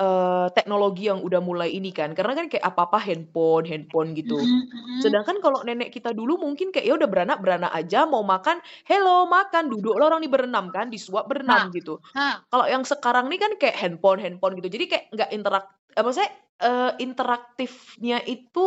eee, 0.00 0.46
teknologi 0.56 1.08
yang 1.10 1.20
udah 1.24 1.40
mulai 1.44 1.72
ini 1.74 1.90
kan, 1.94 2.12
karena 2.16 2.32
kan 2.38 2.46
kayak 2.52 2.64
apa-apa 2.64 2.98
handphone 3.02 3.64
handphone 3.68 4.12
gitu. 4.16 4.48
Mhm 4.48 4.68
mhm. 4.72 5.02
Sedangkan 5.02 5.40
kalau 5.42 5.64
nenek 5.66 5.90
kita 5.94 6.14
dulu 6.14 6.38
mungkin 6.38 6.70
kayak 6.70 6.86
ya 6.86 6.94
udah 6.96 7.08
beranak-beranak 7.10 7.72
aja, 7.74 8.06
mau 8.06 8.22
makan, 8.22 8.62
"Hello, 8.86 9.26
makan," 9.26 9.68
duduklah 9.72 10.08
orang 10.12 10.22
nih 10.24 10.30
berenam 10.32 10.70
kan, 10.70 10.88
disuap 10.92 11.26
Nah, 11.46 11.66
berenam 11.66 11.72
gitu. 11.74 11.98
nah. 12.14 12.44
Kalau 12.52 12.66
yang 12.70 12.84
sekarang 12.86 13.26
nih 13.32 13.40
kan 13.42 13.52
kayak 13.60 13.76
handphone 13.80 14.20
handphone 14.22 14.54
gitu, 14.60 14.68
jadi 14.72 14.84
kayak 14.90 15.04
nggak 15.14 15.30
interak 15.34 15.64
eee, 15.96 16.02
maksudnya, 16.06 16.32
eee, 16.62 16.90
interaktifnya 17.04 18.18
itu 18.28 18.66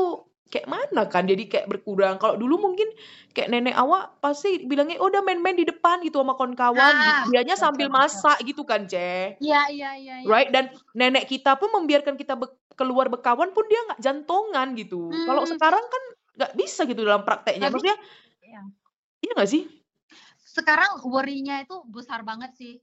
kayak 0.53 0.67
mana 0.69 1.01
kan, 1.09 1.25
jadi 1.27 1.43
kayak 1.51 1.67
berkurang. 1.71 2.15
Kalau 2.21 2.35
dulu 2.39 2.55
mungkin 2.61 2.87
kayak 3.35 3.49
nenek 3.51 3.75
awak 3.75 4.17
pasti 4.23 4.63
bilangnya, 4.69 4.97
"Udah 5.01 5.21
main-main 5.25 5.57
di 5.57 5.65
depan 5.67 6.01
gitu 6.05 6.21
sama 6.21 6.33
kawan-kawan," 6.39 6.95
Nah, 7.01 7.25
dianya 7.25 7.55
sambil 7.59 7.87
betul. 7.87 7.93
masak 7.93 8.37
gitu 8.47 8.63
kan, 8.67 8.85
Ce. 8.89 9.35
Iya 9.43 9.61
iya 9.75 9.89
iya 9.99 10.15
iya. 10.23 10.37
Right? 10.37 10.49
Dan 10.53 10.71
nenek 10.97 11.27
kita 11.31 11.57
pun 11.61 11.69
membiarkan 11.75 12.15
kita 12.19 12.35
bek 12.39 12.53
keluar 12.75 13.07
berkawan 13.13 13.51
pun 13.55 13.65
dia 13.71 13.79
nggak 13.91 14.01
jantongan 14.03 14.75
gitu. 14.79 15.21
Kalau 15.25 15.43
Mmm. 15.43 15.49
sekarang 15.49 15.83
kan 15.85 16.03
nggak 16.39 16.53
bisa 16.59 16.83
gitu 16.89 17.01
dalam 17.07 17.23
prakteknya, 17.27 17.67
Tapi 17.67 17.73
maksudnya 17.73 17.97
iya. 18.43 18.61
iya 19.23 19.31
nggak 19.37 19.49
sih? 19.51 19.63
Sekarang 20.45 21.01
worry-nya 21.09 21.65
itu 21.65 21.75
besar 21.89 22.21
banget 22.21 22.51
sih. 22.59 22.73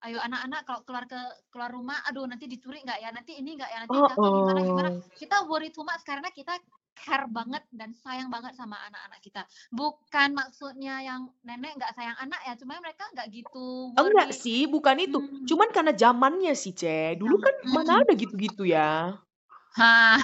Ayo 0.00 0.16
anak-anak 0.22 0.60
kalau 0.64 0.80
keluar 0.86 1.04
ke 1.04 1.20
keluar 1.52 1.70
rumah, 1.74 1.98
aduh 2.08 2.24
nanti 2.24 2.48
dicuri 2.48 2.80
nggak 2.86 2.98
ya, 3.04 3.10
nanti 3.12 3.36
ini 3.36 3.50
nggak 3.58 3.70
ya, 3.74 3.78
nanti 3.84 3.98
jatuh 4.00 4.30
gimana 4.32 4.60
gimana. 4.64 4.88
Heeh. 4.88 5.10
Kita 5.20 5.44
worry 5.50 5.68
much 5.76 6.02
karena 6.08 6.28
kita 6.32 6.56
care 7.00 7.26
banget 7.26 7.64
dan 7.72 7.90
sayang 7.96 8.28
banget 8.28 8.52
sama 8.54 8.76
anak-anak 8.88 9.20
kita. 9.24 9.42
Bukan 9.72 10.36
maksudnya 10.36 11.00
yang 11.00 11.32
nenek 11.42 11.76
nggak 11.80 11.92
sayang 11.96 12.16
anak 12.20 12.40
ya, 12.44 12.54
cuma 12.60 12.76
mereka 12.78 13.08
nggak 13.16 13.28
gitu 13.32 13.96
Enggak 13.96 14.30
worry. 14.30 14.40
sih, 14.40 14.60
bukan 14.68 14.96
itu. 15.00 15.18
Mmm. 15.18 15.46
Cuman 15.48 15.68
karena 15.72 15.92
zamannya 15.96 16.52
sih, 16.52 16.76
Ce. 16.76 17.16
Dulu 17.16 17.36
kan 17.40 17.54
mana 17.72 17.92
mhm. 17.96 18.02
ada 18.04 18.12
gitu-gitu 18.14 18.64
ya. 18.68 19.16
Hah. 19.70 20.18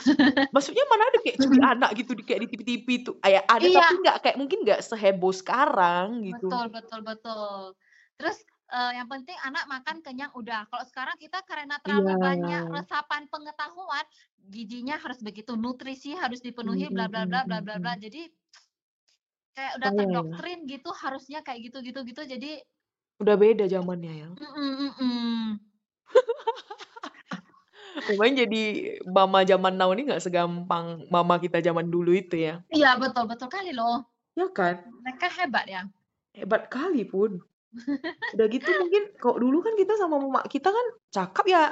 Maksudnya 0.55 0.85
mana 0.91 1.07
ada 1.07 1.19
kayak 1.23 1.39
curi 1.39 1.61
anak 1.75 1.91
gitu 1.95 2.13
di 2.19 2.23
kayak 2.27 2.41
di 2.45 2.49
TV-TV 2.51 2.87
itu. 3.07 3.13
Kayak 3.23 3.45
ada 3.47 3.63
tapi 3.63 3.71
Iya. 3.71 3.87
nggak 4.03 4.17
kayak 4.27 4.37
mungkin 4.37 4.59
nggak 4.67 4.81
seheboh 4.83 5.33
sekarang 5.33 6.27
gitu. 6.27 6.51
Betul 6.51 6.67
betul 6.75 7.01
betul. 7.07 7.59
Terus, 8.17 8.39
eee, 8.73 8.91
yang 8.99 9.09
penting 9.13 9.37
anak 9.47 9.65
makan 9.71 9.97
kenyang 10.05 10.33
udah. 10.35 10.67
Kalau 10.71 10.85
sekarang 10.89 11.17
kita 11.23 11.39
karena 11.49 11.77
terlalu 11.85 12.13
banyak 12.19 12.63
Iya. 12.65 12.77
resapan 12.77 13.23
pengetahuan, 13.33 14.05
gizinya 14.51 14.97
harus 15.03 15.21
begitu, 15.23 15.55
nutrisi 15.59 16.15
harus 16.19 16.41
dipenuhi, 16.43 16.91
bla 16.95 17.07
bla 17.13 17.25
bla 17.31 17.45
bla 17.49 17.59
bla 17.65 17.77
bla. 17.83 17.95
Jadi 17.99 18.31
kayak 19.57 19.73
udah 19.81 19.91
terdoktrin 19.97 20.59
gitu, 20.69 20.91
harusnya 20.93 21.41
kayak 21.41 21.61
gitu 21.73 21.79
gitu 21.89 22.01
gitu, 22.05 22.23
jadi 22.29 22.61
Udah 23.21 23.37
beda 23.41 23.65
zamannya 23.69 24.13
ya. 24.21 24.29
Mhm 24.41 24.93
mhm. 24.99 25.77
Pokoknya 28.07 28.47
jadi 28.47 28.63
mama 29.09 29.43
zaman 29.43 29.75
now 29.81 29.91
ini 29.95 30.07
nggak 30.09 30.23
segampang 30.25 31.09
mama 31.11 31.35
kita 31.43 31.59
zaman 31.65 31.89
dulu 31.91 32.13
itu 32.15 32.37
ya. 32.39 32.67
Iya, 32.75 32.89
betul 33.03 33.25
betul 33.31 33.49
kali 33.55 33.71
loh. 33.79 33.95
Ya 34.37 34.49
kan? 34.53 34.93
Mereka 35.05 35.27
hebat 35.39 35.65
ya. 35.75 35.83
Hebat 36.35 36.63
kali 36.75 37.05
pun. 37.07 37.47
Udah 38.35 38.47
gitu 38.51 38.75
mungkin 38.75 39.15
kalau 39.23 39.39
dulu 39.39 39.63
kan 39.63 39.75
kita 39.79 39.95
sama 39.95 40.19
mama 40.19 40.43
kita 40.51 40.69
kan 40.75 40.87
cakap 41.15 41.45
ya 41.47 41.63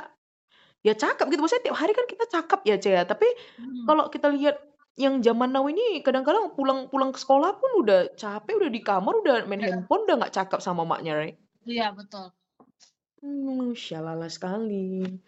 ya 0.87 0.95
cakap 0.97 1.27
gitu, 1.33 1.41
maksudnya 1.43 1.65
tiap 1.73 1.79
hari 1.83 1.93
kan 1.99 2.07
kita 2.09 2.25
cakap 2.31 2.61
ya, 2.65 2.77
Ce, 2.81 2.91
ya. 2.93 3.03
Tapi 3.05 3.27
Mhm. 3.59 3.89
kalau 3.89 4.09
kita 4.13 4.31
lihat 4.33 4.57
yang 4.97 5.21
zaman 5.27 5.51
now 5.53 5.67
ini 5.69 6.01
kadang-kadang 6.07 6.55
pulang 6.57 6.89
pulang 6.93 7.11
ke 7.15 7.21
sekolah 7.21 7.59
pun 7.61 7.71
udah 7.85 8.15
capek, 8.17 8.55
udah 8.61 8.71
di 8.73 8.81
kamar, 8.85 9.15
udah 9.25 9.37
main 9.51 9.61
Heeh. 9.61 9.85
handphone, 9.85 10.07
udah 10.09 10.17
nggak 10.25 10.35
cakap 10.37 10.61
sama 10.63 10.85
maknya, 10.87 11.15
right? 11.19 11.39
Iya, 11.63 11.85
betul. 11.97 12.35
Hmm, 13.23 13.75
syalala 13.79 14.27
sekali. 14.37 14.75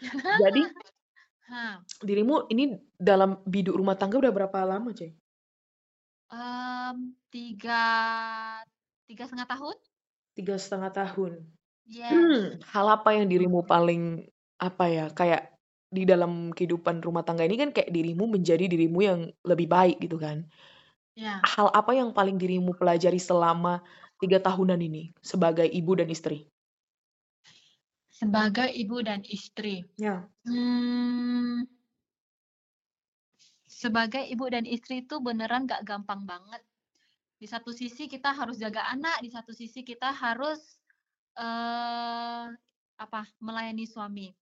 Jadi 0.41 0.61
Hah. 1.49 1.87
dirimu 2.05 2.51
ini 2.53 2.77
dalam 3.01 3.41
biduk 3.49 3.73
rumah 3.81 3.97
tangga 3.97 4.21
udah 4.21 4.33
berapa 4.35 4.59
lama, 4.69 4.93
Ce? 4.93 5.17
Mmm, 6.31 7.15
3 7.31 7.79
3,5 9.07 9.47
tahun. 9.47 9.77
3,5 10.37 10.92
tahun. 10.92 11.33
Yes. 11.88 12.12
Hmm, 12.12 12.61
hal 12.61 12.87
apa 12.92 13.16
yang 13.16 13.27
dirimu 13.33 13.64
paling, 13.64 14.29
apa 14.61 14.85
ya, 14.90 15.07
kayak 15.14 15.57
di 15.87 16.03
dalam 16.03 16.51
kehidupan 16.51 17.01
rumah 17.01 17.22
tangga 17.22 17.46
ini 17.46 17.57
kan 17.57 17.70
kayak 17.70 17.94
dirimu 17.94 18.27
menjadi 18.27 18.66
dirimu 18.68 18.99
yang 19.01 19.20
lebih 19.46 19.70
baik 19.70 19.96
gitu 20.03 20.20
kan. 20.20 20.44
Iya. 21.16 21.40
Hal 21.46 21.72
apa 21.72 21.96
yang 21.96 22.12
paling 22.12 22.37
dirimu 22.37 22.77
pelajari 22.77 23.16
selama 23.16 23.81
3 24.20 24.42
tahunan 24.42 24.77
ini 24.83 25.14
sebagai 25.25 25.64
ibu 25.64 25.96
dan 25.96 26.11
istri? 26.12 26.51
Sebagai 28.11 28.66
ibu 28.75 28.99
dan 29.01 29.22
istri. 29.25 29.87
Ya. 29.96 30.27
Mmm. 30.42 31.70
Sebagai 33.70 34.25
ibu 34.27 34.51
dan 34.51 34.66
istri 34.66 35.07
itu 35.07 35.22
beneran 35.22 35.70
nggak 35.70 35.87
gampang 35.87 36.27
banget. 36.27 36.66
Di 37.47 37.55
satu 37.55 37.71
sisi 37.71 38.11
kita 38.11 38.35
harus 38.35 38.59
jaga 38.59 38.91
anak, 38.91 39.23
di 39.23 39.31
satu 39.31 39.55
sisi 39.55 39.87
kita 39.87 40.11
harus, 40.11 40.83
eee, 41.39 42.47
apa, 42.99 43.23
melayani 43.39 43.87
suami. 43.87 44.35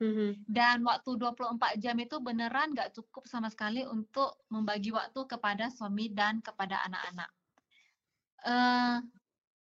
Mhm. 0.00 0.46
Dan 0.58 0.82
waktu 0.82 1.10
24 1.20 1.78
jam 1.78 1.94
itu 2.02 2.16
beneran 2.18 2.74
nggak 2.74 2.90
cukup 2.98 3.24
sama 3.30 3.48
sekali 3.54 3.86
untuk 3.86 4.42
membagi 4.50 4.90
waktu 4.90 5.20
kepada 5.32 5.70
suami 5.70 6.10
dan 6.10 6.42
kepada 6.42 6.82
anak-anak. 6.90 7.30
Eee, 8.44 8.96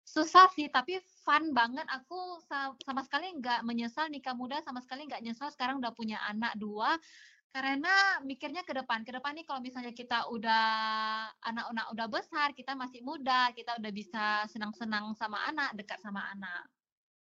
susah 0.06 0.48
sih, 0.56 0.68
tapi 0.74 1.00
fun 1.26 1.54
banget. 1.54 1.86
Aku 1.90 2.42
sa 2.46 2.74
sama 2.86 3.02
sekali 3.06 3.30
nggak 3.40 3.62
menyesal 3.68 4.08
nikah 4.14 4.34
muda, 4.38 4.62
sama 4.66 4.82
sekali 4.86 5.06
nggak 5.10 5.24
nyesal 5.26 5.50
sekarang 5.54 5.82
udah 5.82 5.94
punya 5.96 6.18
anak 6.30 6.56
2, 6.58 6.98
karena 7.56 8.22
mikirnya 8.26 8.62
ke 8.68 8.74
depan. 8.78 9.02
Ke 9.08 9.12
depan 9.18 9.34
nih 9.38 9.46
kalau 9.48 9.62
misalnya 9.64 9.94
kita 9.96 10.30
udah 10.32 10.66
anak-anak 11.44 11.86
udah 11.94 12.08
besar, 12.12 12.48
kita 12.58 12.74
masih 12.78 13.02
muda, 13.06 13.50
kita 13.58 13.78
udah 13.82 13.92
bisa 13.94 14.26
senang-senang 14.52 15.14
sama 15.18 15.38
anak, 15.50 15.74
dekat 15.80 16.00
sama 16.04 16.22
anak. 16.34 16.70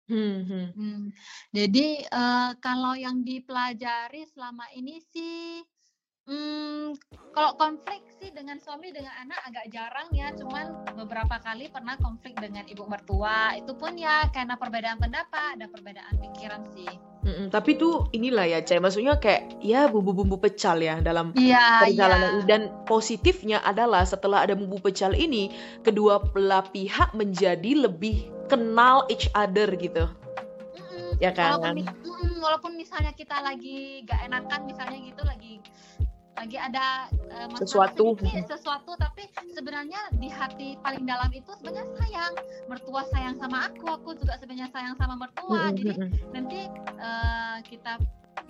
Hmm 0.09 0.45
hmm. 0.49 0.75
Mmm, 0.75 1.15
jadi, 1.55 2.03
eee, 2.03 2.51
kalau 2.59 2.99
yang 2.99 3.23
dipelajari 3.23 4.27
selama 4.27 4.67
ini 4.75 4.99
sih 4.99 5.63
kalau 7.35 7.59
konflik 7.59 8.01
sih 8.23 8.31
dengan 8.31 8.57
suami 8.63 8.95
dengan 8.95 9.11
anak 9.27 9.37
agak 9.51 9.67
jarang 9.75 10.09
ya 10.15 10.31
cuman 10.33 10.87
beberapa 10.95 11.37
kali 11.43 11.67
pernah 11.67 11.99
konflik 11.99 12.39
dengan 12.39 12.63
ibu 12.71 12.87
mertua 12.87 13.59
itu 13.59 13.75
pun 13.75 13.99
ya 13.99 14.31
karena 14.31 14.55
perbedaan 14.55 15.03
pendapat 15.03 15.59
ada 15.59 15.67
perbedaan 15.67 16.15
pikiran 16.23 16.63
sih 16.73 16.89
Mm-mm, 17.25 17.49
tapi 17.49 17.81
tuh 17.81 18.05
inilah 18.13 18.45
ya, 18.45 18.61
Cai. 18.61 18.85
Maksudnya 18.85 19.17
kayak 19.17 19.57
ya 19.65 19.89
bumbu-bumbu 19.89 20.37
pecal 20.37 20.77
ya 20.77 21.01
dalam 21.01 21.33
iya 21.33 21.81
perjalanan 21.81 22.37
ini. 22.37 22.45
Dan 22.45 22.69
positifnya 22.85 23.65
adalah 23.65 24.05
setelah 24.05 24.45
ada 24.45 24.53
bumbu 24.53 24.77
pecal 24.77 25.17
ini, 25.17 25.49
kedua 25.81 26.21
belah 26.21 26.69
pihak 26.69 27.17
menjadi 27.17 27.89
lebih 27.89 28.29
kenal 28.53 29.09
each 29.09 29.33
other 29.33 29.73
gitu. 29.73 30.05
Mm-mm. 30.77 31.17
Ya 31.17 31.33
kan? 31.33 31.57
walaupun 31.65 31.81
mm, 32.05 32.45
walaupun 32.45 32.73
misalnya 32.77 33.17
kita 33.17 33.41
lagi 33.41 34.05
gak 34.05 34.21
enakan 34.29 34.61
misalnya 34.69 34.99
gitu 35.01 35.23
lagi 35.25 35.65
lagi 36.35 36.59
ada 36.59 37.09
masalah 37.51 37.63
Sesuatu. 37.63 38.05
sedikit, 38.19 38.45
sesuatu 38.59 38.93
tapi 38.99 39.23
sebenarnya 39.55 40.01
di 40.19 40.29
hati 40.31 40.75
paling 40.83 41.07
dalam 41.07 41.31
itu 41.31 41.51
sebenarnya 41.63 41.87
sayang 42.03 42.35
mertua 42.67 43.03
sayang 43.15 43.35
sama 43.39 43.71
aku 43.71 43.87
aku 43.87 44.11
juga 44.19 44.35
sebenarnya 44.43 44.69
sayang 44.75 44.95
sama 44.99 45.15
mertua 45.15 45.71
Mm-mm, 45.71 45.79
jadi 45.79 45.95
mm-mm. 45.95 46.11
nanti 46.35 46.61
eh, 46.99 47.57
kita 47.71 47.93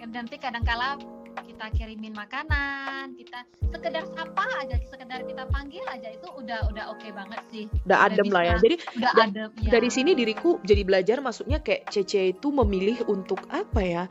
nanti 0.04 0.36
kadangkala 0.36 1.00
kita 1.44 1.66
kirimin 1.74 2.14
makanan 2.14 3.18
kita 3.18 3.42
sekedar 3.72 4.06
sapa 4.14 4.46
aja 4.62 4.78
sekedar 4.86 5.26
kita 5.26 5.44
panggil 5.50 5.82
aja 5.90 6.08
itu 6.14 6.28
udah 6.30 6.70
udah 6.70 6.84
oke 6.94 7.08
banget 7.10 7.42
sih. 7.50 7.64
Udah 7.84 7.98
Udah 7.98 7.98
adem 8.06 8.28
lah 8.30 8.42
ya. 8.42 8.54
bisa. 8.54 8.62
Jadi 8.64 8.76
udah 8.98 9.12
Da- 9.12 9.24
adem 9.26 9.50
ya 9.60 9.70
dari 9.74 9.88
sini 9.90 10.10
diriku 10.14 10.62
jadi 10.62 10.82
belajar 10.86 11.18
maksudnya 11.18 11.58
kayak 11.58 11.90
Cece 11.90 12.38
itu 12.38 12.48
memilih 12.54 13.02
untuk 13.10 13.42
apa 13.50 13.80
ya? 13.82 14.04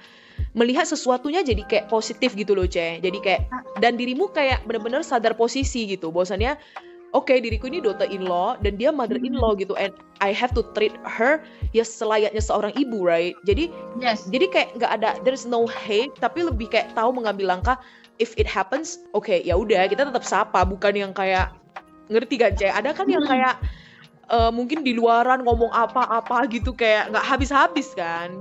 Melihat 0.54 0.86
sesuatunya 0.86 1.42
jadi 1.42 1.64
kayak 1.66 1.86
positif 1.90 2.36
gitu 2.36 2.54
loh 2.54 2.68
Ce 2.68 3.00
jadi 3.00 3.18
kayak 3.24 3.42
dan 3.80 3.96
dirimu 3.96 4.30
kayak 4.36 4.68
bener-bener 4.68 5.02
sadar 5.02 5.34
posisi 5.40 5.88
gitu. 5.88 6.12
Bahwasannya 6.12 6.60
oke 7.16 7.34
diriku 7.40 7.72
ini 7.72 7.80
daughter 7.80 8.10
in 8.10 8.28
law 8.28 8.60
dan 8.60 8.76
dia 8.76 8.92
mother 8.92 9.18
in 9.22 9.34
law 9.38 9.56
gitu. 9.56 9.74
And 9.80 9.96
I 10.24 10.32
have 10.32 10.56
to 10.56 10.64
treat 10.72 10.96
her 11.04 11.44
ya 11.76 11.84
selayaknya 11.84 12.40
seorang 12.40 12.72
ibu 12.80 13.04
right? 13.04 13.36
Jadi 13.44 13.68
yes. 14.00 14.24
jadi 14.32 14.48
kayak 14.48 14.70
nggak 14.80 14.92
ada 14.96 15.10
there's 15.28 15.44
no 15.44 15.68
hate 15.68 16.16
tapi 16.24 16.48
lebih 16.48 16.72
kayak 16.72 16.96
tahu 16.96 17.12
mengambil 17.12 17.52
langkah. 17.52 17.76
If 18.22 18.32
it 18.40 18.48
happens 18.48 19.04
oke 19.12 19.44
ya 19.44 19.60
udah 19.60 19.92
kita 19.92 20.08
tetap 20.08 20.24
sapa 20.24 20.64
bukan 20.64 20.96
yang 20.96 21.12
kayak 21.12 21.52
ngerti 22.08 22.40
gak 22.40 22.56
cek? 22.56 22.72
Ada 22.72 22.96
kan 22.96 23.12
yang 23.12 23.26
Hmm. 23.26 23.32
kayak 23.36 23.56
eh, 24.32 24.52
mungkin 24.56 24.88
di 24.88 24.96
luaran 24.96 25.44
ngomong 25.44 25.76
apa-apa 25.76 26.48
gitu 26.48 26.72
kayak 26.72 27.12
nggak 27.12 27.26
habis-habis 27.26 27.92
kan? 27.98 28.40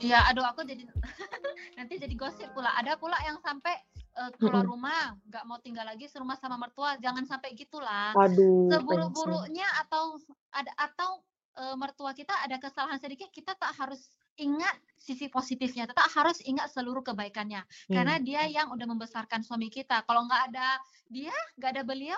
Iya, 0.00 0.16
aduh 0.32 0.44
aku 0.48 0.64
jadi 0.64 0.88
nanti 1.76 2.00
jadi 2.00 2.14
gosip 2.16 2.48
pula. 2.56 2.72
Ada 2.80 2.96
pula 2.96 3.20
yang 3.20 3.36
sampai 3.44 3.76
eh, 4.16 4.30
keluar 4.36 4.66
rumah, 4.66 5.14
nggak 5.26 5.44
mau 5.46 5.58
tinggal 5.62 5.86
lagi 5.86 6.06
serumah 6.06 6.34
sama 6.36 6.56
mertua. 6.56 6.98
Jangan 6.98 7.24
sampai 7.26 7.54
gitulah. 7.54 8.14
aduh 8.14 8.70
Seburuk-buruknya 8.70 9.66
atau 9.86 10.18
ada 10.50 10.72
atau 10.76 11.22
eh, 11.56 11.76
mertua 11.76 12.14
kita 12.14 12.32
ada 12.42 12.56
kesalahan 12.58 12.98
sedikit, 12.98 13.30
kita 13.30 13.54
tak 13.54 13.74
harus 13.76 14.10
ingat 14.38 14.72
sisi 14.96 15.28
positifnya, 15.28 15.84
tetap 15.84 16.08
harus 16.16 16.40
ingat 16.46 16.72
seluruh 16.72 17.02
kebaikannya. 17.02 17.60
Hmm. 17.60 17.94
Karena 17.94 18.16
dia 18.22 18.46
yang 18.48 18.72
udah 18.72 18.86
membesarkan 18.88 19.42
suami 19.42 19.68
kita. 19.68 20.00
Kalau 20.06 20.24
nggak 20.24 20.54
ada 20.54 20.80
dia, 21.10 21.34
nggak 21.58 21.70
ada 21.76 21.82
beliau, 21.84 22.16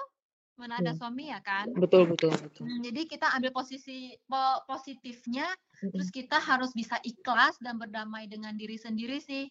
mana 0.54 0.78
ada 0.78 0.92
Hmm. 0.92 1.00
suami 1.00 1.32
ya 1.32 1.40
kan? 1.40 1.66
betul 1.74 2.04
betul 2.12 2.30
betul 2.36 2.68
Hmm, 2.68 2.84
jadi 2.84 3.08
kita 3.08 3.26
ambil 3.34 3.56
posisi 3.56 4.12
po- 4.28 4.60
positifnya 4.68 5.48
Mm-mm. 5.80 5.96
terus 5.96 6.12
kita 6.12 6.36
harus 6.38 6.70
bisa 6.76 7.00
ikhlas 7.02 7.56
dan 7.58 7.80
berdamai 7.80 8.28
dengan 8.28 8.52
diri 8.54 8.76
sendiri 8.76 9.18
sih. 9.18 9.48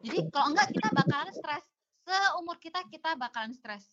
Jadi 0.00 0.30
kalau 0.30 0.54
enggak 0.54 0.70
kita 0.70 0.88
bakalan 0.94 1.34
stres. 1.34 1.66
Seumur 2.04 2.56
kita 2.60 2.84
kita 2.88 3.16
bakalan 3.16 3.52
stres. 3.56 3.84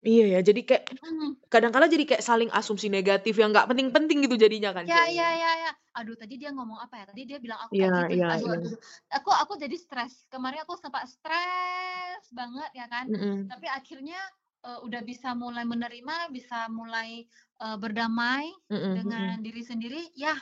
iya 0.00 0.24
ya 0.32 0.40
jadi 0.40 0.60
kayak 0.64 0.84
Hmm, 1.04 1.36
kadang-kala 1.52 1.84
jadi 1.92 2.04
kayak 2.08 2.24
saling 2.24 2.48
asumsi 2.56 2.88
negatif 2.88 3.36
yang 3.36 3.52
nggak 3.52 3.68
penting-penting 3.68 4.24
gitu 4.24 4.36
jadinya 4.40 4.72
kan 4.72 4.88
Ya 4.88 5.04
Cek. 5.04 5.12
ya 5.12 5.28
ya 5.36 5.50
ya. 5.68 5.72
Aduh 6.00 6.16
tadi 6.16 6.34
dia 6.40 6.50
ngomong 6.56 6.78
apa 6.80 6.94
ya? 7.00 7.04
Tadi 7.12 7.22
dia 7.28 7.36
bilang 7.36 7.60
aku 7.60 7.76
Iya, 7.76 7.88
kayak 7.92 8.08
gitu. 8.08 8.14
iya, 8.16 8.26
aduh, 8.32 8.48
iya. 8.48 8.56
aduh. 8.56 8.72
Aku 9.20 9.30
aku 9.34 9.52
jadi 9.60 9.76
stres. 9.76 10.24
Kemarin 10.32 10.64
aku 10.64 10.74
sempat 10.80 11.04
stres 11.04 12.24
banget 12.32 12.70
ya 12.72 12.86
kan. 12.88 13.12
Mm-mm. 13.12 13.44
Tapi 13.52 13.66
akhirnya 13.68 14.20
eh, 14.64 14.78
udah 14.88 15.00
bisa 15.04 15.28
mulai 15.36 15.64
menerima, 15.68 16.16
bisa 16.32 16.58
mulai 16.72 17.28
eh, 17.60 17.76
berdamai 17.76 18.48
Mm-mm, 18.72 18.94
dengan 18.96 19.36
diri 19.44 19.60
sendiri. 19.60 20.00
Ya, 20.16 20.32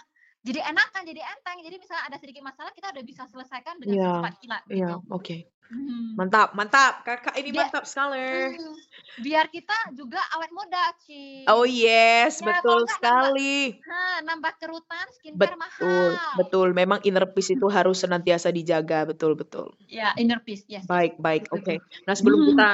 jadi 0.46 0.70
enakan, 0.70 1.02
jadi 1.02 1.18
enteng. 1.34 1.58
Jadi 1.66 1.76
misalnya 1.82 2.04
ada 2.06 2.16
sedikit 2.22 2.42
masalah 2.46 2.70
kita 2.78 2.94
udah 2.94 3.04
bisa 3.04 3.26
selesaikan 3.26 3.74
dengan 3.82 3.98
Iya, 3.98 4.10
secepat 4.22 4.34
kilat 4.38 4.62
iya 4.70 4.86
gitu. 4.94 4.94
oke 5.10 5.36
Hmm. 5.68 6.16
mantap 6.16 6.56
mantap 6.56 7.04
kakak 7.04 7.36
ini 7.36 7.52
Dia- 7.52 7.68
mantap 7.68 7.84
sekali 7.84 8.56
Hmm, 8.56 8.72
biar 9.20 9.52
kita 9.52 9.74
juga 9.92 10.16
awet 10.32 10.48
muda, 10.48 10.94
Ci. 11.04 11.44
Oh 11.44 11.66
yes, 11.66 12.40
Ya, 12.40 12.54
betul 12.54 12.86
sekali. 12.86 13.76
Hah, 13.82 14.22
nambah 14.22 14.56
kerutan, 14.56 15.06
skincare 15.12 15.58
Betul, 15.58 16.14
mahal. 16.14 16.36
betul. 16.38 16.68
Memang 16.72 17.00
inner 17.02 17.26
peace 17.26 17.52
itu 17.52 17.66
harus 17.66 17.98
senantiasa 17.98 18.48
dijaga, 18.48 19.04
betul, 19.04 19.34
betul. 19.34 19.74
Ya, 19.84 20.14
inner 20.16 20.38
peace, 20.40 20.64
yes. 20.70 20.86
Baik, 20.86 21.18
baik, 21.18 21.50
oke. 21.50 21.82
Nah, 22.06 22.14
sebelum 22.14 22.46
Hmm. 22.46 22.48
kita 22.54 22.68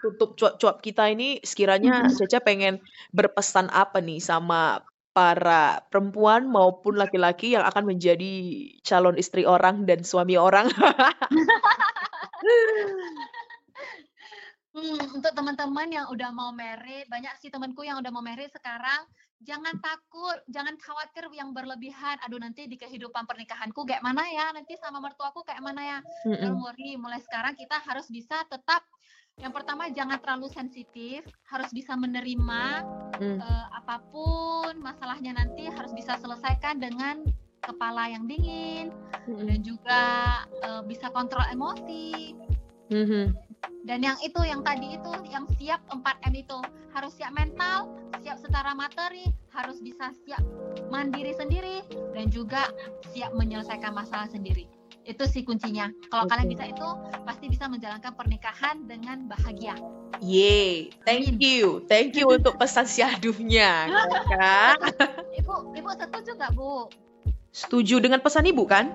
tutup 0.00 0.34
cuap-cuap 0.34 0.80
kita 0.80 1.12
ini, 1.12 1.38
sekiranya 1.44 2.08
Hmm. 2.08 2.14
Caca 2.24 2.38
pengen 2.40 2.80
berpesan 3.12 3.68
apa 3.68 4.00
nih 4.00 4.18
sama 4.18 4.80
para 5.12 5.84
perempuan 5.92 6.48
maupun 6.48 6.96
laki-laki 6.96 7.52
yang 7.52 7.68
akan 7.68 7.84
menjadi 7.84 8.32
calon 8.80 9.20
istri 9.20 9.44
orang 9.44 9.84
dan 9.84 10.00
suami 10.02 10.40
orang? 10.40 10.72
Hmm, 14.72 15.20
untuk 15.20 15.36
teman-teman 15.36 15.84
yang 15.92 16.08
udah 16.08 16.32
mau 16.32 16.48
married, 16.48 17.04
banyak 17.12 17.36
sih 17.44 17.52
temanku 17.52 17.84
yang 17.84 18.00
udah 18.00 18.08
mau 18.08 18.24
married 18.24 18.48
sekarang, 18.56 19.04
jangan 19.44 19.76
takut, 19.84 20.40
jangan 20.48 20.80
khawatir 20.80 21.28
yang 21.36 21.52
berlebihan. 21.52 22.16
Aduh 22.24 22.40
nanti 22.40 22.64
di 22.64 22.80
kehidupan 22.80 23.28
pernikahanku 23.28 23.84
kayak 23.84 24.00
mana 24.00 24.24
ya, 24.32 24.48
nanti 24.56 24.72
sama 24.80 24.96
mertuaku 24.96 25.44
kayak 25.44 25.60
mana 25.60 25.82
ya. 25.84 25.98
Don't 26.24 26.56
Mm-mm. 26.56 26.64
worry, 26.64 26.96
mulai 26.96 27.20
sekarang 27.20 27.52
kita 27.52 27.84
harus 27.84 28.08
bisa 28.08 28.48
tetap 28.48 28.80
yang 29.40 29.52
pertama 29.52 29.92
jangan 29.92 30.16
terlalu 30.20 30.48
sensitif, 30.52 31.20
harus 31.52 31.68
bisa 31.72 31.92
menerima 31.92 32.84
Mm. 33.20 33.38
eh, 33.38 33.66
apa 33.76 34.00
pun 34.08 34.72
masalahnya 34.80 35.36
nanti 35.36 35.68
harus 35.68 35.92
bisa 35.92 36.16
selesaikan 36.16 36.80
dengan 36.80 37.20
kepala 37.62 38.10
yang 38.10 38.26
dingin 38.26 38.90
Mm-mm. 39.30 39.46
dan 39.46 39.58
juga 39.62 40.02
eh, 40.62 40.82
bisa 40.86 41.08
kontrol 41.14 41.44
emosi. 41.50 42.34
Mhm. 42.92 43.52
Dan 43.82 43.98
yang 44.06 44.18
itu, 44.22 44.38
yang 44.46 44.62
tadi 44.62 44.94
itu, 44.94 45.12
yang 45.26 45.42
siap 45.58 45.82
4M 45.90 46.34
itu 46.38 46.58
harus 46.94 47.12
siap 47.18 47.34
mental, 47.34 47.90
siap 48.22 48.38
secara 48.38 48.78
materi, 48.78 49.26
harus 49.50 49.82
bisa 49.82 50.14
siap 50.22 50.42
mandiri 50.86 51.34
sendiri, 51.34 51.82
dan 52.14 52.30
juga 52.30 52.70
siap 53.10 53.34
menyelesaikan 53.34 53.90
masalah 53.90 54.30
sendiri. 54.30 54.70
Itu 55.02 55.26
sih 55.26 55.42
kuncinya. 55.42 55.90
Kalau 56.14 56.30
kalian 56.30 56.46
Oke. 56.46 56.54
bisa 56.54 56.64
itu, 56.70 56.88
pasti 57.26 57.50
bisa 57.50 57.66
menjalankan 57.66 58.14
pernikahan 58.14 58.86
dengan 58.86 59.26
bahagia. 59.26 59.74
Yeay, 60.22 60.94
thank 61.02 61.34
Amin. 61.34 61.42
you. 61.42 61.82
Thank 61.90 62.14
you 62.14 62.30
untuk 62.30 62.54
pesan 62.54 62.86
syahduhnya, 62.86 63.90
Kakak. 64.14 64.78
Ibu, 65.42 65.74
ibu 65.74 65.90
setuju 65.98 66.38
nggak 66.38 66.54
bu? 66.54 66.86
Setuju 67.52 68.00
dengan 68.00 68.24
pesan 68.24 68.48
ibu 68.48 68.64
kan? 68.64 68.88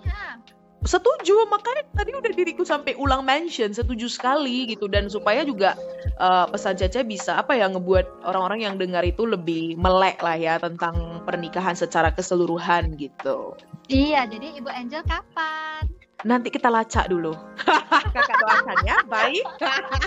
Iya. 0.00 0.40
Setuju, 0.80 1.44
makanya 1.52 1.84
tadi 1.92 2.16
udah 2.16 2.32
diriku 2.32 2.64
sampai 2.64 2.96
ulang 2.96 3.20
mention, 3.20 3.76
setuju 3.76 4.08
sekali 4.08 4.64
gitu 4.64 4.88
dan 4.88 5.12
supaya 5.12 5.44
juga 5.44 5.76
eh, 6.16 6.46
pesan 6.48 6.80
Caca 6.80 7.04
bisa 7.04 7.36
apa 7.36 7.52
ya 7.52 7.68
ngebuat 7.68 8.24
orang-orang 8.24 8.64
yang 8.64 8.74
dengar 8.80 9.04
itu 9.04 9.28
lebih 9.28 9.76
melek 9.76 10.24
lah 10.24 10.40
ya 10.40 10.56
tentang 10.56 11.20
pernikahan 11.28 11.76
secara 11.76 12.08
keseluruhan 12.16 12.96
gitu. 12.96 13.52
Iya, 13.92 14.24
jadi 14.24 14.56
Ibu 14.56 14.70
Angel 14.72 15.04
kapan? 15.04 15.84
Nanti 16.24 16.48
kita 16.48 16.72
lacak 16.72 17.12
dulu. 17.12 17.36
kakak 18.16 18.36
doakan 18.40 18.78
ya, 18.88 18.96
baik. 19.06 19.44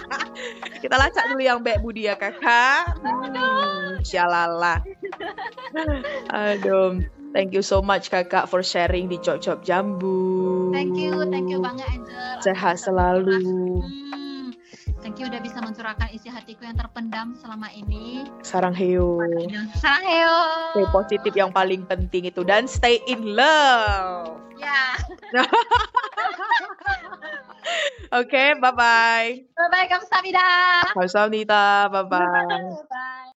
kita 0.84 0.96
lacak 0.98 1.24
dulu 1.30 1.42
yang 1.46 1.62
baik 1.62 1.80
budi 1.80 2.10
ya 2.10 2.18
kakak. 2.18 2.98
Hmm, 3.00 4.02
syalala. 4.04 4.84
Aduh, 6.34 7.00
thank 7.32 7.52
you 7.56 7.63
so 7.63 7.82
much 7.82 8.12
kakak 8.12 8.48
for 8.48 8.62
sharing 8.63 9.08
di 9.08 9.17
Cop 9.20 9.39
Cop 9.44 9.60
Jambu. 9.65 10.72
Thank 10.72 10.96
you, 10.96 11.13
thank 11.32 11.48
you 11.52 11.60
banget 11.60 11.88
Angel. 11.91 12.36
Sehat 12.44 12.76
selalu. 12.80 13.39
Hmm, 13.82 14.52
thank 15.04 15.20
you 15.20 15.28
udah 15.28 15.41
bisa 15.44 15.60
mencurahkan 15.60 16.10
isi 16.15 16.28
hatiku 16.32 16.63
yang 16.67 16.78
terpendam 16.78 17.36
selama 17.39 17.72
ini. 17.74 18.28
Sarang 18.44 18.76
heo. 18.76 19.20
Saranghayo. 19.80 20.36
Stay 20.72 20.88
positif 20.91 21.34
yang 21.36 21.52
paling 21.52 21.84
penting 21.84 22.32
itu 22.32 22.41
dan 22.48 22.67
stay 22.67 23.00
in 23.08 23.36
love. 23.36 24.39
Ya. 24.62 24.96
Oke, 28.12 28.60
bye 28.60 28.76
bye. 28.76 29.30
Bye 29.56 29.70
bye 29.72 29.88
kamsahamnida. 29.88 30.48
Kamsahamnida, 30.91 31.88
bye 31.88 32.04
bye. 32.04 32.20
Bye. 32.91 33.31